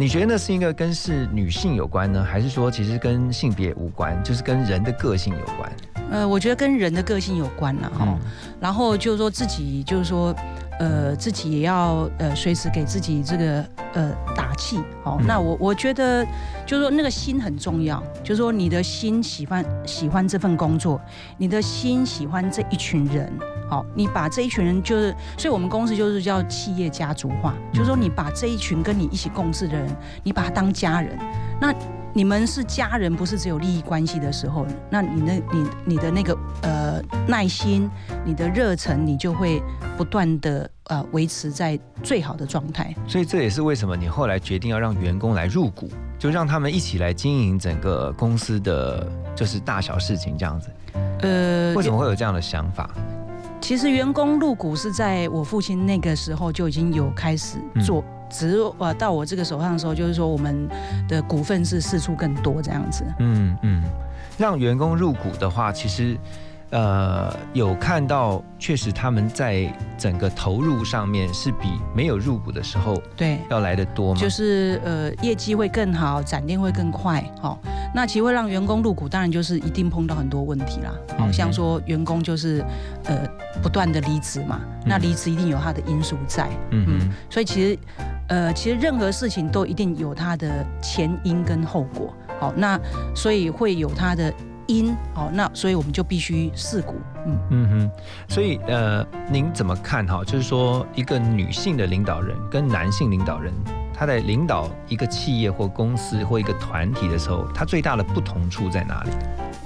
[0.00, 5.72] 你觉得那是一个跟是女性有关呢，还是说其实跟性别无关，就是跟人的个性有关？
[6.12, 8.04] 呃，我觉得跟人的个性有关了哈。
[8.06, 8.16] 嗯
[8.60, 10.32] 然后就是说自己就是说，
[10.78, 13.64] 呃，自己也要呃随时给自己这个
[13.94, 14.78] 呃打气。
[15.02, 16.24] 好、嗯那我我觉得
[16.66, 21.00] 就是说那个心很重要，就是说你的心喜欢喜欢这份工作，
[21.36, 23.32] 你的心喜欢这一群人。
[23.68, 31.18] 好，你把这一群人就是，所以我们公司就是叫企业家族化，就是说你把这一群跟你一起共事的人，你把他当家人。
[31.60, 31.70] 那
[32.14, 37.88] 你们是家人，不是只有利益关系的时候，那你的你你的那个呃耐心，
[38.24, 39.62] 你的热忱，你就会
[39.96, 42.94] 不断的呃维持在最好的状态。
[43.06, 50.68] 所以这也是为什么你后来决定要让员工来入股，就让他们一起来经营整个公司的就是大小事情这样子。
[51.20, 52.90] 呃，为什么会有这样的想法？
[53.60, 60.68] 其实员工入股是在我父亲那个时候就已经有开始做，只呃到我这个手上的时候，就是说我们
[61.08, 63.04] 的股份是四处更多这样子。
[63.18, 63.82] 嗯嗯，
[64.36, 66.16] 让员工入股的话，其实
[66.70, 74.20] 呃有看到，确实他们在整个投入上面是比没有入股的时候对，要来的多吗？
[74.20, 77.24] 就是呃业绩会更好，展店会更快。
[77.40, 77.58] 好、
[77.94, 80.92] 那其实会让员工入股，当然就是一定碰到很多问题啦。
[81.18, 82.64] 好、嗯像说员工就是
[83.04, 83.26] 呃
[83.62, 86.48] 不断的离职嘛，那离职一定有它的因素在。
[86.70, 87.78] 嗯嗯所以其实，
[88.28, 92.12] 呃，其实任何事情都一定有它的前因跟后果。
[92.40, 92.78] 好，那
[93.14, 94.32] 所以会有它的
[94.68, 96.94] 因，哦，那所以我们就必须四股，
[97.26, 97.90] 嗯嗯哼，
[98.28, 100.22] 所以呃，您怎么看哈？
[100.22, 103.52] 就是说，一个女性的领导人跟男性领导人，
[103.94, 109.10] 他在领导一个企业或公司或一个团体的时候，他最大的不同处在哪里？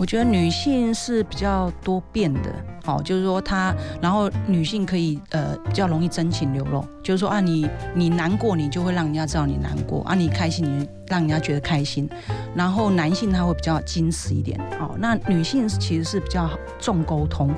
[0.03, 2.53] 我觉得女性是比较多变的，
[2.87, 12.11] 哦，就是说她，然后女性可以呃比较容易真情流露，就是说啊，你你难过，你就会让人家知道你难过啊，你开心，你让人家觉得开心。
[12.53, 16.51] 然后男性他会比较矜持一点，哦，那女性其实是比较
[16.81, 17.49] 重沟通，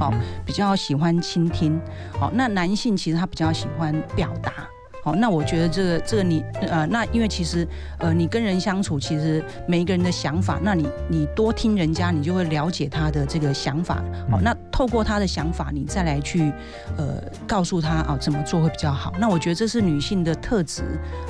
[0.00, 0.10] 哦，
[0.46, 1.78] 比较喜欢倾听，
[2.18, 4.69] 哦，那男性其实他比较喜欢表达。
[5.02, 7.66] 好，那我觉得这个这个你呃，那因为其实
[7.98, 14.02] 呃，你跟人相处，其实每一个人的想法，那你你多听人家，你就会了解他的这个想法。
[14.30, 16.52] 好，那透过他的想法，你再来去
[16.96, 19.12] 呃告诉他啊怎么做会比较好。
[19.18, 20.82] 那我觉得这是女性的特质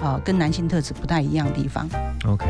[0.03, 1.89] 啊，跟男性特质不太一样的地方。
[2.27, 2.47] OK，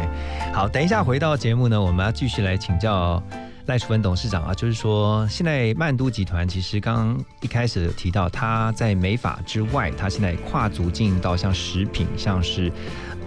[0.52, 3.22] 好，等一下回到节目呢，我们要继续来请教。
[3.70, 12.72] 赖淑芬董事长啊，就是说，现在曼都集团其实刚刚一开始提到，他在美法之外，他现在跨足经营到像食品，像是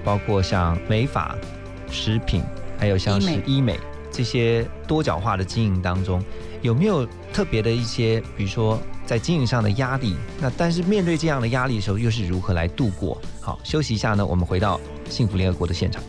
[0.04, 1.34] 包括像美法、
[1.90, 2.44] 食品，
[2.78, 3.80] 还有像是医美
[4.12, 6.22] 这些多角化的经营当中，
[6.62, 10.14] 有没有特别的一些，比如说在经营上的压力？
[10.42, 13.18] 那但是面对这样的压力的时候，又是如何来度过？
[13.40, 14.78] 好，休息一下呢，我们回到
[15.10, 16.04] 幸福联合国的现场。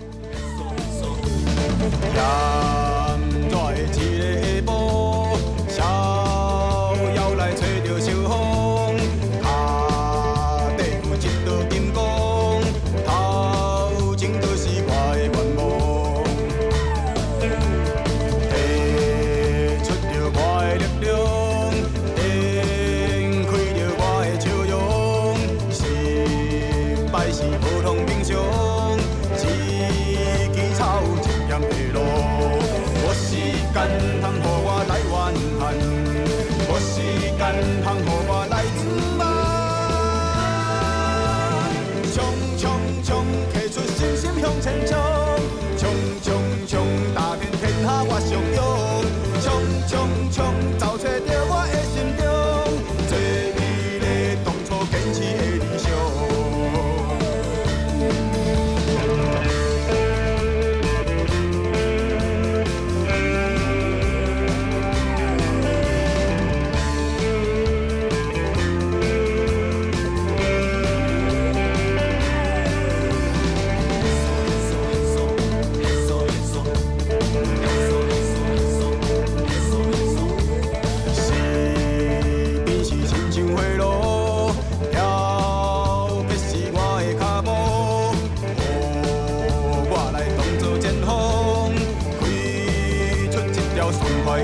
[94.34, 94.42] 快，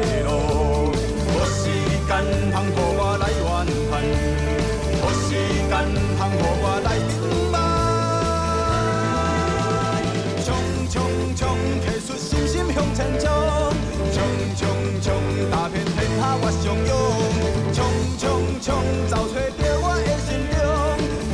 [1.50, 1.66] 时
[2.06, 2.10] 间
[2.52, 3.42] 通给阮来怨
[3.90, 3.92] 叹，
[5.00, 5.28] 有时
[5.68, 5.72] 间
[6.16, 7.12] 通给阮来吞
[7.50, 7.54] 骂。
[10.44, 10.48] 冲
[10.88, 10.94] 冲
[11.34, 11.42] 冲，
[12.46, 12.54] 向
[12.94, 13.26] 前冲，
[14.12, 14.16] 冲
[14.56, 14.60] 冲
[15.02, 15.08] 冲，
[15.50, 15.74] 打天
[16.20, 16.22] 下，
[16.52, 16.64] 冲
[17.74, 18.22] 冲
[18.62, 18.68] 冲，
[19.82, 20.28] 我的心，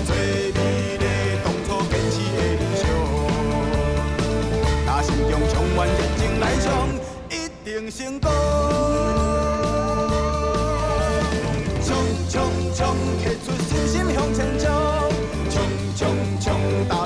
[0.07, 0.09] 最
[0.55, 0.59] 美
[0.97, 2.17] 坚持。
[6.39, 6.67] 来冲，
[7.31, 7.33] 一
[7.91, 8.46] 成功。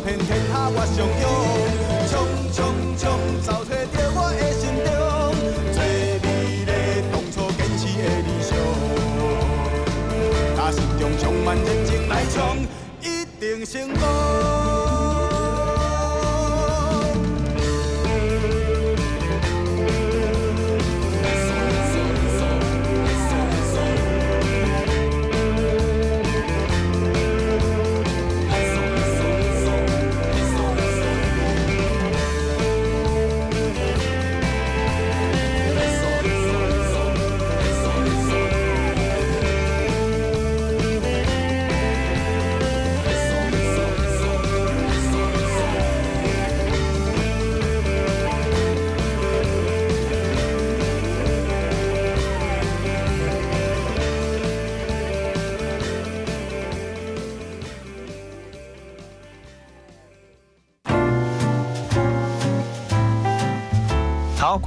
[0.03, 1.25] 遍天下我上勇，
[2.09, 2.13] 冲
[2.53, 2.59] 冲
[2.97, 3.03] 冲，
[3.45, 3.77] 找找着
[4.15, 4.89] 我的心中
[5.73, 5.79] 最
[6.23, 6.27] 美
[6.65, 6.71] 丽
[7.13, 8.51] 当初坚持的理想，
[10.57, 12.67] 那心中充满热情来冲，
[13.03, 14.60] 一定成功。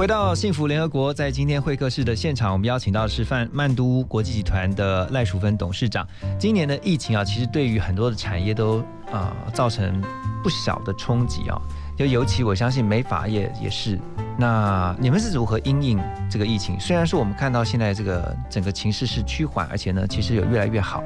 [0.04, 6.06] 回到幸福联合国，在今天会客室的现场，我们邀请到的是范曼都国际集团的赖淑芬董事长。
[6.38, 10.04] 今年的疫情啊，其实对于很多的产业都啊造成
[10.44, 11.58] 不小的冲击啊，
[11.98, 13.98] 就尤其我相信美发业也是
[14.38, 15.98] 那你们是如何因应
[16.30, 16.78] 这个疫情？
[16.82, 21.02] 虽然说我们看到现在这个整个情势是趋缓，而且呢，其实有越来越好。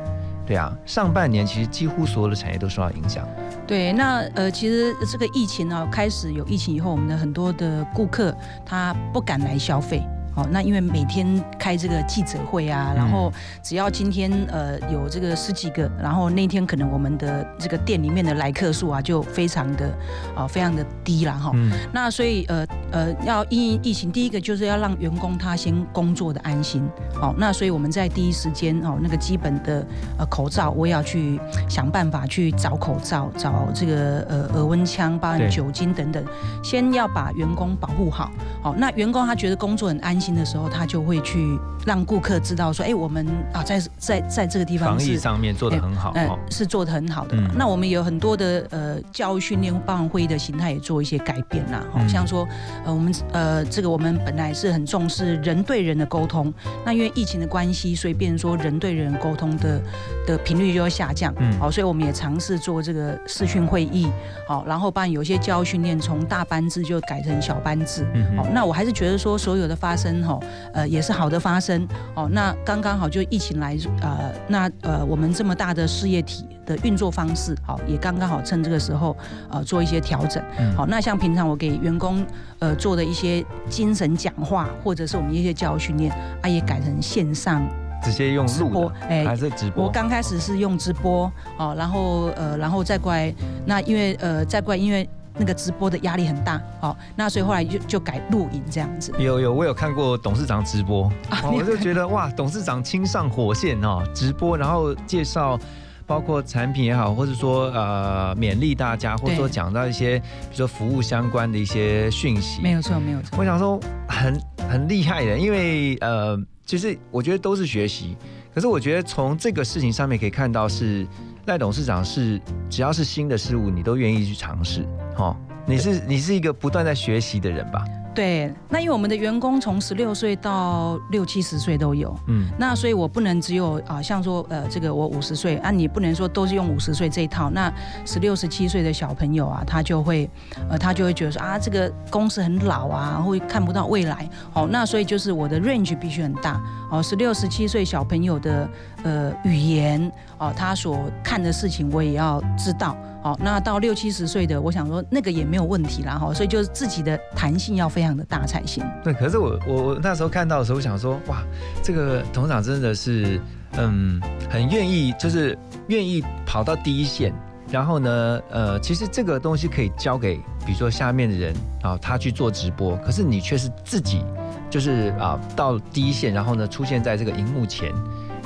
[0.47, 3.27] 对啊，上半年其实几乎所有的产业都受到影响。
[3.67, 8.33] 对，那呃，其实这个疫情呢，开始有疫情以后，我们的很多的顾客
[8.65, 10.01] 他不敢来消费。
[10.37, 13.33] 哦，那因为每天开这个记者会啊，然后
[13.63, 19.91] 只要今天呃有这个十几个，然后那天可能我们的这个店里面的来客数啊就非常的
[20.35, 21.51] 啊非常的低了哈。
[21.91, 26.87] 那所以呃呃要因疫情，第一个就是要让员工他先工作的安心。
[27.19, 29.83] 哦，那所以我们在第一时间哦那个基本的
[30.19, 36.23] 呃口罩，我也要去想办法去找口罩，找这个呃额温枪、包含酒精等等，
[36.63, 38.29] 先要把员工保护好。
[38.61, 40.26] 好，那员工他觉得工作很安心。
[40.35, 46.13] 的时候，他就会去让顾客知道说：“哎，我们啊，在在在这个地方防疫上面做的很好，
[46.49, 47.35] 是做的很好的。
[47.55, 51.85] 那我们有很多的呃教育训练、办会议的形态也做一些改变啦。
[51.91, 52.47] 好像说
[52.85, 56.53] 呃我们呃这个我们本来是很重视人对人的沟通，
[56.85, 59.81] 那因为疫情的关系，所以变成说人对人沟通的
[60.25, 61.33] 的频率就要下降。
[61.39, 64.11] 嗯好，所以我们也尝试做这个视讯会议。
[64.47, 68.05] 好，然后把有些教育训练从大班制就改成小班制。
[68.13, 70.16] 嗯好，那我还是觉得说所有的发生。
[70.25, 70.39] 哦，
[70.73, 72.29] 呃，也是好的发生哦。
[72.31, 79.15] 那刚刚好就疫情来，呃，那呃，我们这么大的事业体的运作方式，好，也刚刚好趁这个时候，
[79.49, 80.43] 呃，做一些调整。
[80.75, 82.25] 好，那像平常我给员工
[82.59, 86.11] 呃做的一些精神讲话，或者是我们一些教育训练，
[86.41, 87.67] 啊，也改成线上，
[88.03, 89.85] 直接用直播，哎，还是直播？
[89.85, 93.33] 我刚开始是用直播，哦，然后呃，然后再过来，
[93.65, 95.07] 那因为呃，再过来因为。
[95.39, 99.13] 那个直播的压力很大，好，那所以后来就就改录影这样子。
[99.19, 101.11] 有有，我有看过董事长直播，
[101.53, 105.59] 我就觉得哇，董事长亲上火线哦，直播然后介绍，
[106.05, 112.61] 包括产品也好，或者说呃勉励大家，或者说讲到一些比如说服务相关的一些讯息。
[112.61, 113.37] 没有错，没有错。
[113.37, 116.35] 我想说很很厉害的，因为呃，
[116.65, 118.17] 其实我觉得都是学习，
[118.53, 121.05] 可是我觉得从这个事情上面可以看到是。
[121.47, 122.39] 赖董事长是，
[122.69, 124.85] 只要是新的事物，你都愿意去尝试，
[125.15, 125.33] 哦，
[125.65, 127.85] 你是你是一个不断在学习的人吧？
[128.17, 137.71] 对，那因为我们的员工从十六岁到六七十岁都有，嗯，那所以我不能只有啊，像说呃，这个我五十岁啊，你不能说都是用五十岁这一套，那
[138.07, 140.27] 十六十七岁的小朋友啊，他就会
[140.67, 146.59] 呃，他就会觉得说啊，这个公司很老啊，会看不到未来，哦，那所以就是我的 range 必须很大，
[146.89, 148.67] 哦，十六十七岁小朋友的
[149.03, 152.97] 呃语言，哦，他所看的事情我也要知道。
[153.27, 158.81] 好，那到六七十岁的，我想说那个也没有问题啦，哈，所以就是自己的弹性要非常的大才行。
[159.03, 161.43] 对，可是我我我那时候看到的时候，我想说，哇，
[161.83, 163.37] 这个董事长真的是，
[163.73, 165.59] 嗯，很愿意，就是
[165.89, 167.33] 愿意跑到第一线，
[167.69, 174.23] 然后呢，呃，其实这个东西可以交给，比如说下面的人啊，他去做直播，可是你却是自己，
[174.69, 177.91] 就是啊，到第一线，然后呢，出现在这个荧幕前，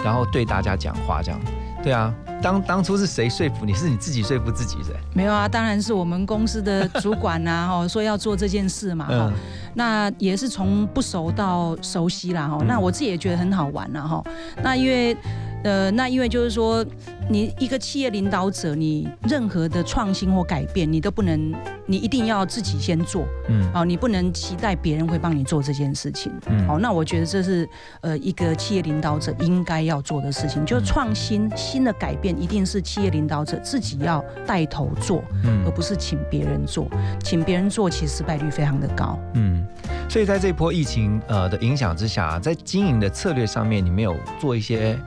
[0.04, 1.40] 然后对大家讲话，这样，
[1.84, 2.14] 对啊。
[2.42, 3.74] 当当初是谁说服你？
[3.74, 4.96] 是你自己说服自己的？
[5.14, 9.32] 没有啊，当然是我们公司的主管呐， 哈，说要做这件事嘛，哈，
[9.76, 14.24] 那也是从不熟到熟悉啦，哈，那我自己也觉得很好玩了，哈，
[14.64, 15.16] 那因为。
[15.64, 16.84] 呃，那因为就是说，
[17.30, 21.54] 你一个企业领导者，你任何的创新或改变，你都不能，
[21.86, 27.68] 你一定要自己先做，嗯，哦，你不能期待别人会帮你做这件事情，嗯，好，那我觉得这是
[28.02, 36.90] 呃一个企业领导者应该要做的事情，就是创新新的改变，一定是企业领导者自己要带头做，嗯，而不是请别人做，
[37.24, 39.64] 请别人做其实失败率非常的高，嗯，
[40.10, 44.98] 所以在这波疫情呃的影响之下，在经营的策略上面，你没有做一些。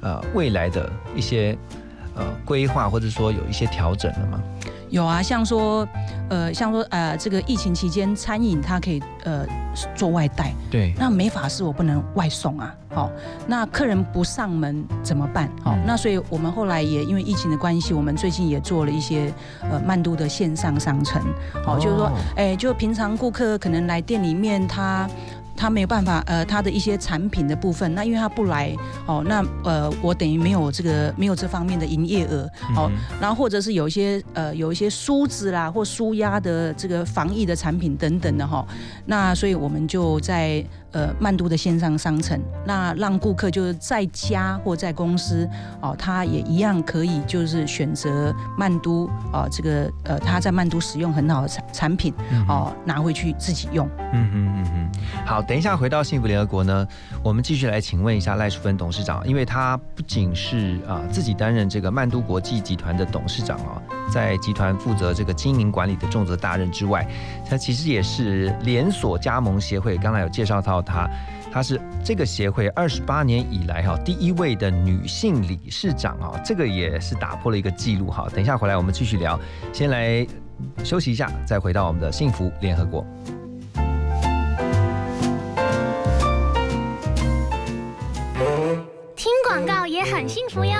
[0.00, 1.56] 呃，未来的一些
[2.14, 4.42] 呃规划，或者说有一些调整了吗？
[4.90, 5.86] 有啊，像说
[6.28, 9.46] 呃，像说呃，这个疫情期间，餐饮它可以呃
[9.94, 10.92] 做外带，对。
[10.98, 13.08] 那没法是我不能外送啊，好，
[13.46, 15.48] 那客人不上门怎么办？
[15.62, 19.32] 好，那所以我们后来也因为疫情的关系，我们最近也做了一些
[19.62, 21.22] 呃曼都的线上商城，
[21.64, 25.08] 好，就是说，哎，就平常顾客可能来店里面他。
[25.60, 32.90] 他没有办法，呃，他的一些产品的部分，那因为他不来，哦，那呃，我等于没有这个没有这方面的营业额，哦，
[33.20, 38.66] 然后或者是有一些呃有一些梳子啦或舒压的这个防疫的产品等等的哈，
[39.04, 40.64] 那所以我们就在。
[40.92, 45.48] 呃，曼都的线上商城，那让顾客就是在家或在公司
[45.80, 52.12] 哦，他也一样可以就是选择曼都啊，这个呃，他在曼都使用很好的产产品
[52.48, 53.88] 哦，拿回去自己用。
[54.12, 54.90] 嗯嗯嗯嗯。
[55.24, 56.86] 好，等一下回到幸福联合国呢，
[57.22, 63.80] 我们继续来请问一下赖淑芬董事长，因为他不仅是啊自己担任这个曼都国际集团的董事长啊。
[64.10, 67.06] 在集团负责这个经营管理的重责大任之外，
[67.48, 71.08] 他其实也是连锁加盟协会，刚才有介绍到他，
[71.52, 78.28] 他是这个协会二十八年以来哈第一位的女性理事长啊，这个也是打破了一个记录哈。
[78.34, 79.38] 等一下回来我们继续聊，
[79.72, 80.26] 先来
[80.84, 83.04] 休息一下，再回到我们的幸福联合国。
[89.16, 90.72] 听广告也很幸福哟。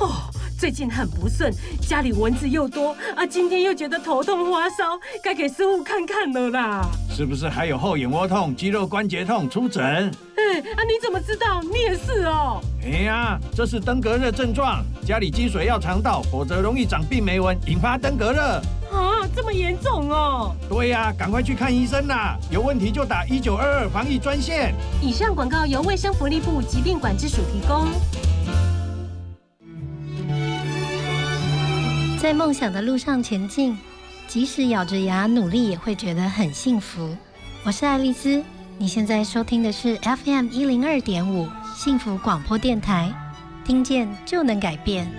[0.00, 6.86] 哦，最近很不顺，家里蚊子又多啊，今天又觉得头痛发烧，该给师傅看看了啦。
[7.14, 9.48] 是不是还有后眼窝痛、肌肉关节痛？
[9.48, 9.84] 出诊。
[9.84, 11.60] 哎，啊，你怎么知道？
[11.62, 12.58] 你也是哦。
[12.82, 18.40] 哎呀，这是登革热症状，家里积水要肠道，否则容易长病媒蚊，引发登革热。
[18.90, 20.56] 啊，这么严重哦。
[20.70, 22.38] 对呀，赶快去看医生啦！
[22.50, 24.74] 有问题就打一九二二防疫专线。
[25.02, 27.88] 以上广告由卫生福利部疾病管制署提供。
[32.18, 33.76] 在梦想的路上前进，
[34.26, 37.16] 即使咬着牙努力，也会觉得很幸福。
[37.64, 38.42] 我是爱丽丝，
[38.78, 43.12] 你现在收听的是 FM 一零二点五幸福广播电台，
[43.64, 45.10] 听见就能改变。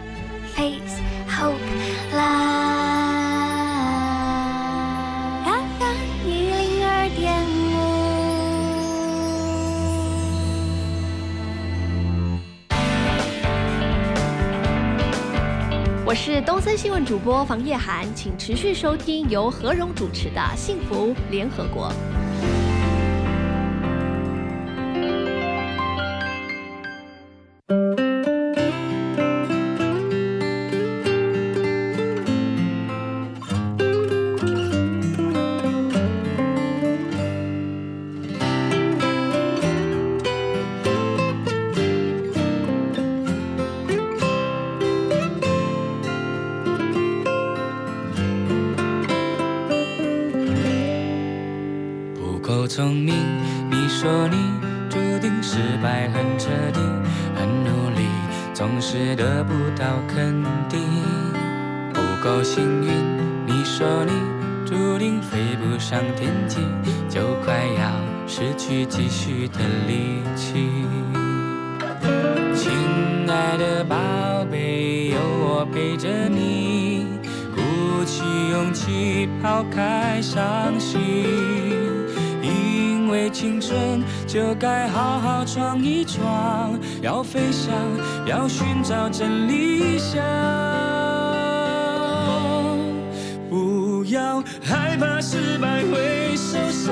[16.14, 21.92] 我是东森新闻主播房叶涵，请持续收听由何荣主持的《幸福联合国》。
[68.36, 70.68] 失去继续的力气。
[72.56, 72.72] 亲
[73.30, 73.96] 爱的宝
[74.50, 77.06] 贝，有我陪着你，
[77.54, 77.62] 鼓
[78.06, 81.00] 起勇气抛开伤心。
[82.42, 86.72] 因为青春就该好好闯一闯，
[87.04, 87.72] 要飞翔，
[88.26, 90.24] 要寻找真理想。
[93.48, 96.92] 不要害怕失败会受伤，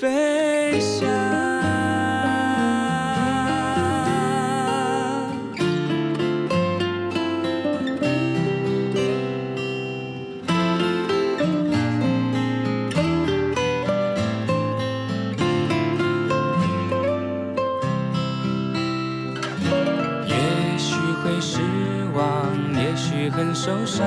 [0.00, 1.08] 飞翔。
[20.28, 20.94] 也许
[21.24, 21.58] 会失
[22.14, 24.06] 望，也许很受伤，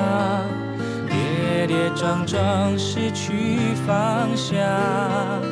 [1.09, 5.50] 跌跌撞撞失去方向。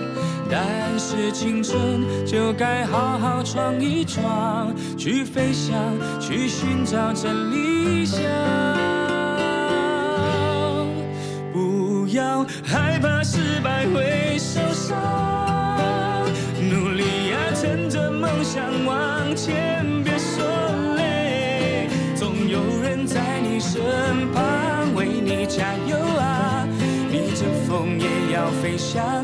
[0.52, 5.78] 但是青春就该好好闯一闯，去飞翔，
[6.20, 8.20] 去寻找真理想。
[11.54, 14.98] 不要害怕失败会受伤，
[16.70, 20.44] 努力呀，趁着梦想往前，别说
[20.96, 23.80] 累，总有人在你身
[24.34, 26.68] 旁为你加油啊！
[27.12, 29.24] 逆着风也要飞翔，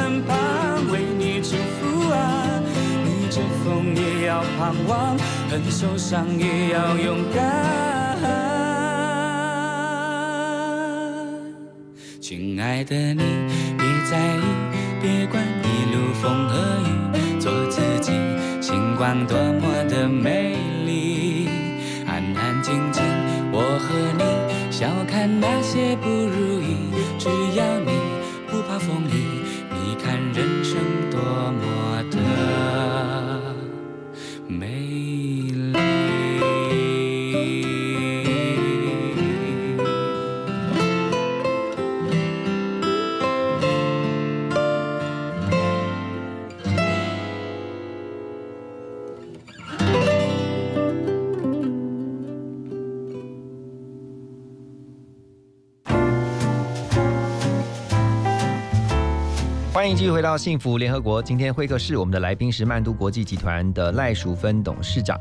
[4.31, 5.17] 要盼望，
[5.49, 8.17] 很受伤也要勇敢。
[12.21, 13.23] 亲爱的你，
[13.77, 14.43] 别在意，
[15.01, 16.55] 别管一路风和
[16.87, 16.89] 雨，
[17.41, 18.13] 做自己，
[18.61, 20.55] 星光多么的美
[20.85, 21.49] 丽。
[22.07, 23.03] 安安静静，
[23.51, 24.23] 我和你
[24.71, 26.77] 笑看那些不如意，
[27.19, 27.27] 只
[27.57, 27.91] 要你
[28.49, 30.79] 不怕风雨，你看人生
[31.11, 31.60] 多么
[59.81, 61.23] 欢迎继续回到幸福联合国。
[61.23, 65.19] 今天会客室，我们的来宾是曼都国际集团的赖淑芬董事长。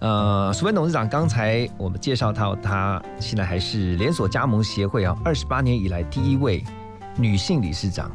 [0.00, 6.60] 呃，淑芬董事长，刚才我们介绍到，她现在还是连锁加盟协会啊，二十八年以来第一位
[7.16, 8.10] 女性理事长，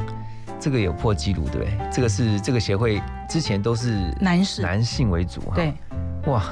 [0.59, 1.89] 这个有破纪录，对不对？
[1.89, 5.53] 这个是这个协会之前都是男士男性为主哈。
[5.55, 5.73] 对，
[6.25, 6.43] 哇，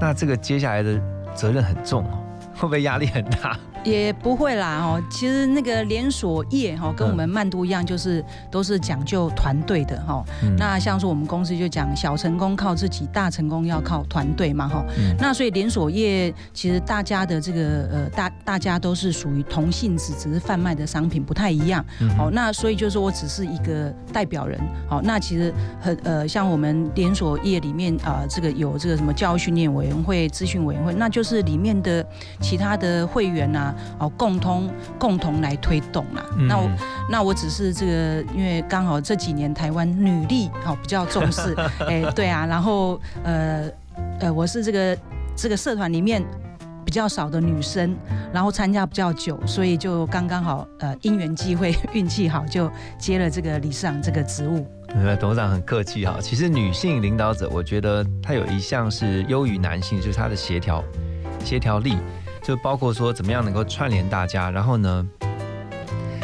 [0.00, 0.98] 那这个接下来的
[1.34, 2.18] 责任很重哦，
[2.54, 3.58] 会不会压力很大？
[3.86, 10.24] 也不会啦哦，其实那个连锁业哈，跟我们曼都一样，就是都是讲究团队的哈。
[10.42, 14.84] 嗯那像是我们公司就讲小成功靠自己，大成功要靠团队嘛哈。
[14.98, 21.84] 嗯那所以连锁业其实大家的这个呃大大家都是属于同性质，只是贩卖的商品不太一样。
[22.00, 24.58] 嗯好，那所以就是说我只是一个代表人。
[24.88, 32.04] 好，那其实很呃像我们连锁业里面啊、这个有这个什么教育训练委员会、资讯委员会，那就是里面的
[32.40, 36.24] 其他的会员呐、哦，共同共同来推动啦。
[36.36, 36.70] 嗯那我
[37.10, 41.54] 那我只是这个，因为刚好这几年台湾女力好、比较重视，
[41.86, 43.68] 哎、对啊，然后呃
[44.20, 44.98] 呃，我是这个
[45.34, 46.24] 这个社团里面。
[46.86, 47.96] 比较少的女生，
[48.32, 54.64] 然后参加比较久，所以就刚刚好，呃，因缘际会，运气好，就接了这个理事长这个职务。
[54.94, 56.18] 呃，董事长很客气哈。
[56.20, 60.82] 其实女性领导者，我觉得她有一项是优于男性，就是她的协调
[61.44, 61.96] 协调力，
[62.46, 65.04] 就包括说怎么样能够串联大家，然后呢，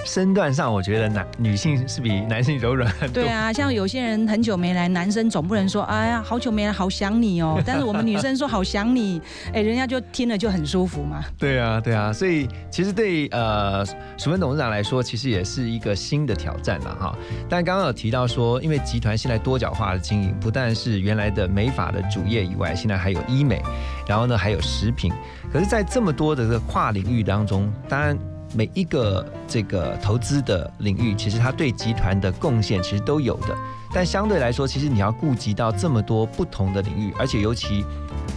[0.05, 3.23] 身段上我觉得男女性是比男性柔软很多。
[3.23, 7.61] 对啊，像有些人很久没来，男生总不能说，哎呀，好久没来，好想你哦。
[7.65, 9.21] 但是我们女生说好想你，
[9.53, 11.25] 哎，人家就听了就很舒服嘛。
[11.39, 13.85] 对啊，对啊，所以其实对呃
[14.19, 17.17] 淑芬董事长来说，其实也是一个新的挑战了哈。
[17.49, 23.63] 但刚刚有提到说，因为集团现在多角化的经营，不但是原来的美发的主业以外，现在还有医美，
[24.07, 25.13] 然后呢还有食品。
[25.53, 28.19] 可是，在这么多的这个跨领域当中，当然
[28.55, 33.57] 每一个这个投资的领域，其实它对集团的贡献其实都有的。
[33.95, 37.85] 但相对来说，其实你要顾及到这么多不同的领域，而且尤其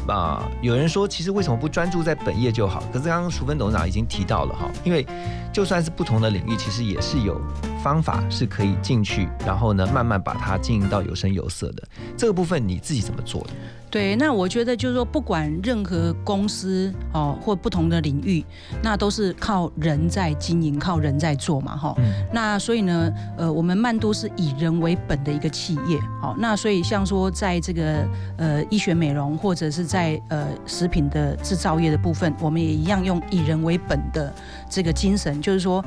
[0.07, 2.83] 啊、有人说，其实为什么不专注在本业就好？
[2.93, 5.05] 可是刚刚淑芬董事长已经提到了哈，因为
[5.51, 7.41] 就算是不同的领域，其实也是有
[7.85, 11.83] 方法是可以进去，然后呢，慢慢把它经营到有声有色的。
[12.17, 13.49] 这个部分你自己怎么做的？
[13.91, 18.43] 对，那我觉得就是说，不管任何公司哦，或不同的领域，
[18.81, 21.95] 那都是靠人在经营，靠人在做嘛，哈、
[22.33, 28.05] 那所以呢，呃，我们曼都是以人为本的一个企业，好、那所以像说在这个
[28.37, 34.33] 呃医学美容或者是在呃食品的制造业的部分，我们也一样用以人为本的
[34.69, 35.83] 这个精神，就是说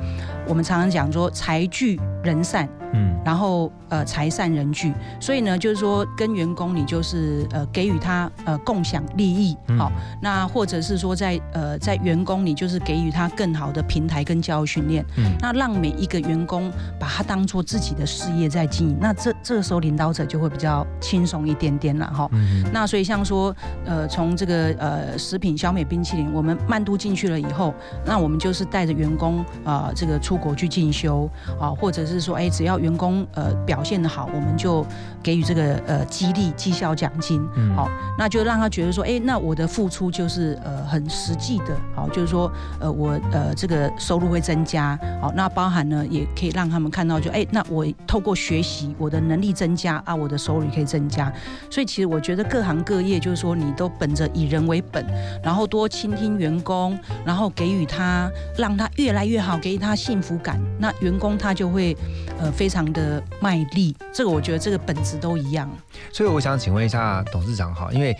[0.47, 9.91] 我们常常讲说财聚人散，嗯，然后呃财散人聚，所以呢，就是说跟员工你就是呃给予他呃共享利益，好、
[10.23, 15.37] 那或者是说在呃在员工你就是给予他更好的平台跟教育训练，嗯。
[15.41, 22.29] 那让每一个员工把他当做自己的事业在经营，那这这个时候领导者就会比较轻松一点点了哈。
[22.33, 23.55] 嗯那所以像说
[23.85, 27.75] 呃从这个呃食品小美冰淇淋，我们慢都进去了以后，
[28.05, 34.85] 那我们就是带着员工啊、呃这个出国去进修啊、或者是说哎只要员工呃表现的好，我们就
[35.23, 37.47] 给予这个呃激励绩效奖金。
[37.57, 42.51] 嗯好，那就让他觉得说，哎，那我的付出就是呃很实际的，好，就是说
[42.81, 51.33] 呃我呃这个收入会增加，好，那包含呢也可以让他们看到，就哎，那我透过学习，我的能力增加啊，我的收入也可以增加。
[51.71, 55.05] 所以其实我觉得各行各业就是说，你都本着以人为本，
[55.43, 61.97] 然后多倾听员工，然后给予他，让他越来越好，给他幸福感，那员工他就会
[62.41, 63.97] 呃非常的卖力。
[64.13, 65.71] 这个我觉得这个本质都一样。
[66.13, 68.17] 所以我想请问一下董事长哈，因为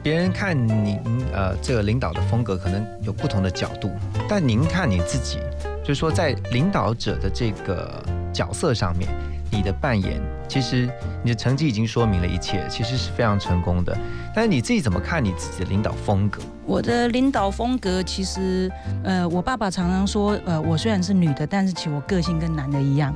[0.00, 0.96] 别人看您
[1.32, 3.90] 呃这个领导的风格可能有不同的角度，
[4.28, 5.40] 但您看你自己，
[5.82, 8.00] 就是说在领导者的这个
[8.32, 9.10] 角色上面，
[9.50, 10.88] 你的扮演，其实
[11.24, 13.98] 你的成绩已经说明了一切，其实是非常成功的。
[14.32, 16.40] 但是你自己怎么看你自己的领导风格？
[16.66, 18.70] 我的领导风格其实，
[19.02, 23.12] 呃，我爸爸常常说，呃，我虽然是女的，但是其实我个性跟男的一样。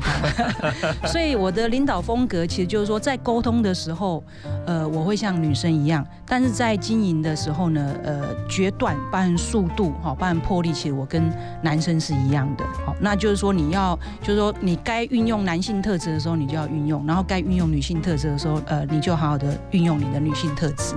[1.07, 4.23] 所以我的领导风格其实就是说，在沟通的时候，
[4.67, 11.31] 呃，我会像女生一样；但是在经营的时候呢，呃，决断、包含速度、哈，包含魄力，其实我跟
[11.63, 12.65] 男生是一样的。
[12.85, 20.95] 好，那就是说你要，就是说你该运用男性特质的时候，你就要运用；然后该运用女性特质的时候，呃，你就好好的运用你的女性特质。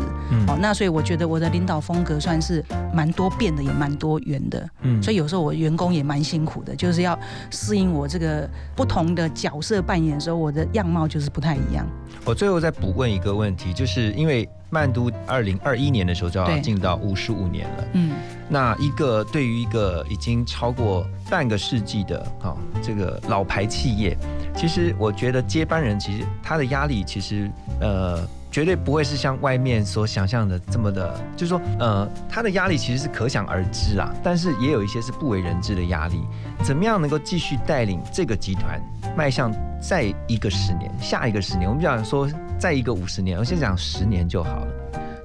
[0.48, 2.64] 好，那所以我觉得我的领导风格算是
[2.94, 4.70] 蛮多变的，也蛮多元的。
[4.82, 7.18] 嗯，所以有时候我员工也蛮辛苦的，就是要
[7.52, 11.86] 适应我这个不同的角色扮演的时候，我的样貌就是不太一样。
[12.26, 17.84] 我最后再补问一个问题，就是因为曼都二零二一年的时候就要进到五十五年了。
[17.94, 18.12] 嗯，
[18.50, 24.18] 那一个对于一个已经超过半个世纪的哈这个老牌企业，
[24.56, 28.28] 其实我觉得接班人其实他的压力其实呃。
[28.52, 36.22] 绝对不会是像外面所想象的这么的，就是说，呃，他的压力其实是可想而知啊，但是也有一些是不为人知的压力。
[36.64, 38.82] 怎么样能够继续带领这个集团
[39.16, 41.70] 迈向再一个十年、下一个十年？
[41.70, 42.28] 我们讲说
[42.58, 44.68] 再一个五十年，我先讲十年就好了。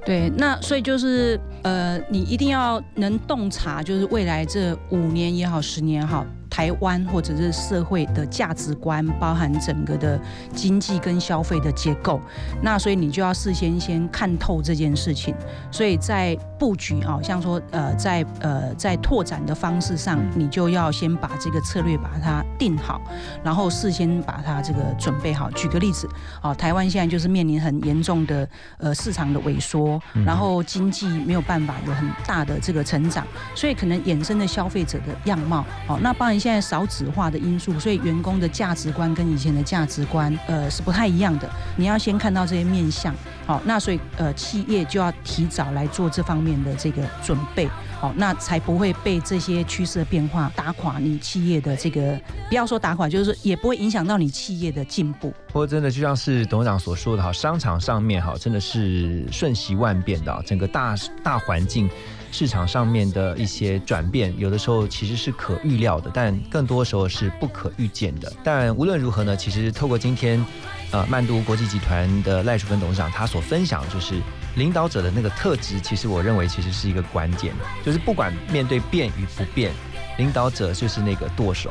[0.04, 6.26] 对，那所以就是，呃，你一定要能洞察，就是未来这五年也好，十年也好。
[6.52, 10.20] 台湾或者是社会的价值观，包含整个的
[10.54, 12.20] 经济跟消费的结构，
[12.60, 15.34] 那所以你就要事先先看透这件事情。
[15.70, 23.00] 所以在布局啊，像说呃，在呃在拓展的方式上，你就要先把这个策略把它定好，
[23.42, 25.50] 然后事先把它这个准备好。
[25.52, 26.06] 举个例子，
[26.42, 28.46] 啊，台湾现在就是面临很严重的
[28.76, 36.41] 呃市场的萎缩，然后经济没有办法有很大的这个成长，所以可能衍生的消费者的样貌，哦，那包含。
[36.42, 41.48] 现在少子化的因素，所以员工的价值观跟以前的价值观，呃，是不太一样的。
[41.76, 43.14] 你要先看到这些面相，
[43.46, 47.68] 好，那所以呃，企业就要提早来做这方面的这个准备，
[48.00, 55.32] 好，那才不会被这些趋势的变化打垮你企业的这个，不要说打垮，就是也不会影响到你企业的进步。
[55.46, 61.88] 不过真的就像是董事长所说的哈，商场上面哈，真的是瞬息万变的，整个大大环境。
[62.32, 68.32] 市场上面的一些转变，有的时候其实是可预料的，但更多时候是不可预见的。
[68.42, 70.44] 但无论如何呢，其实透过今天，
[70.90, 74.14] 呃，曼都国际集团的赖淑芬董事长他所分享，就是
[74.56, 77.52] 领导者的那个特质，其实我认为其实是一个关键，
[77.84, 79.70] 就是不管面对变与不变，
[80.16, 81.70] 领导者就是那个舵手，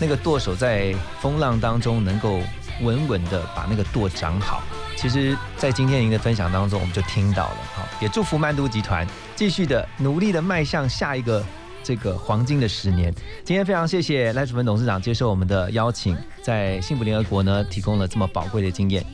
[0.00, 2.40] 那个舵手在风浪当中能够
[2.82, 4.62] 稳稳的把那个舵掌好。
[4.96, 11.42] 其实，在今天您的分享当中，我们就听到了，好，也祝福曼都集团继续的努力的迈向下一个
[11.82, 13.14] 这个黄金的十年。
[13.44, 19.04] 今天非常谢谢赖淑芬董事长接受我们的邀请，在幸福联合国呢提供了这么宝贵的经验。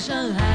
[0.00, 0.49] 伤害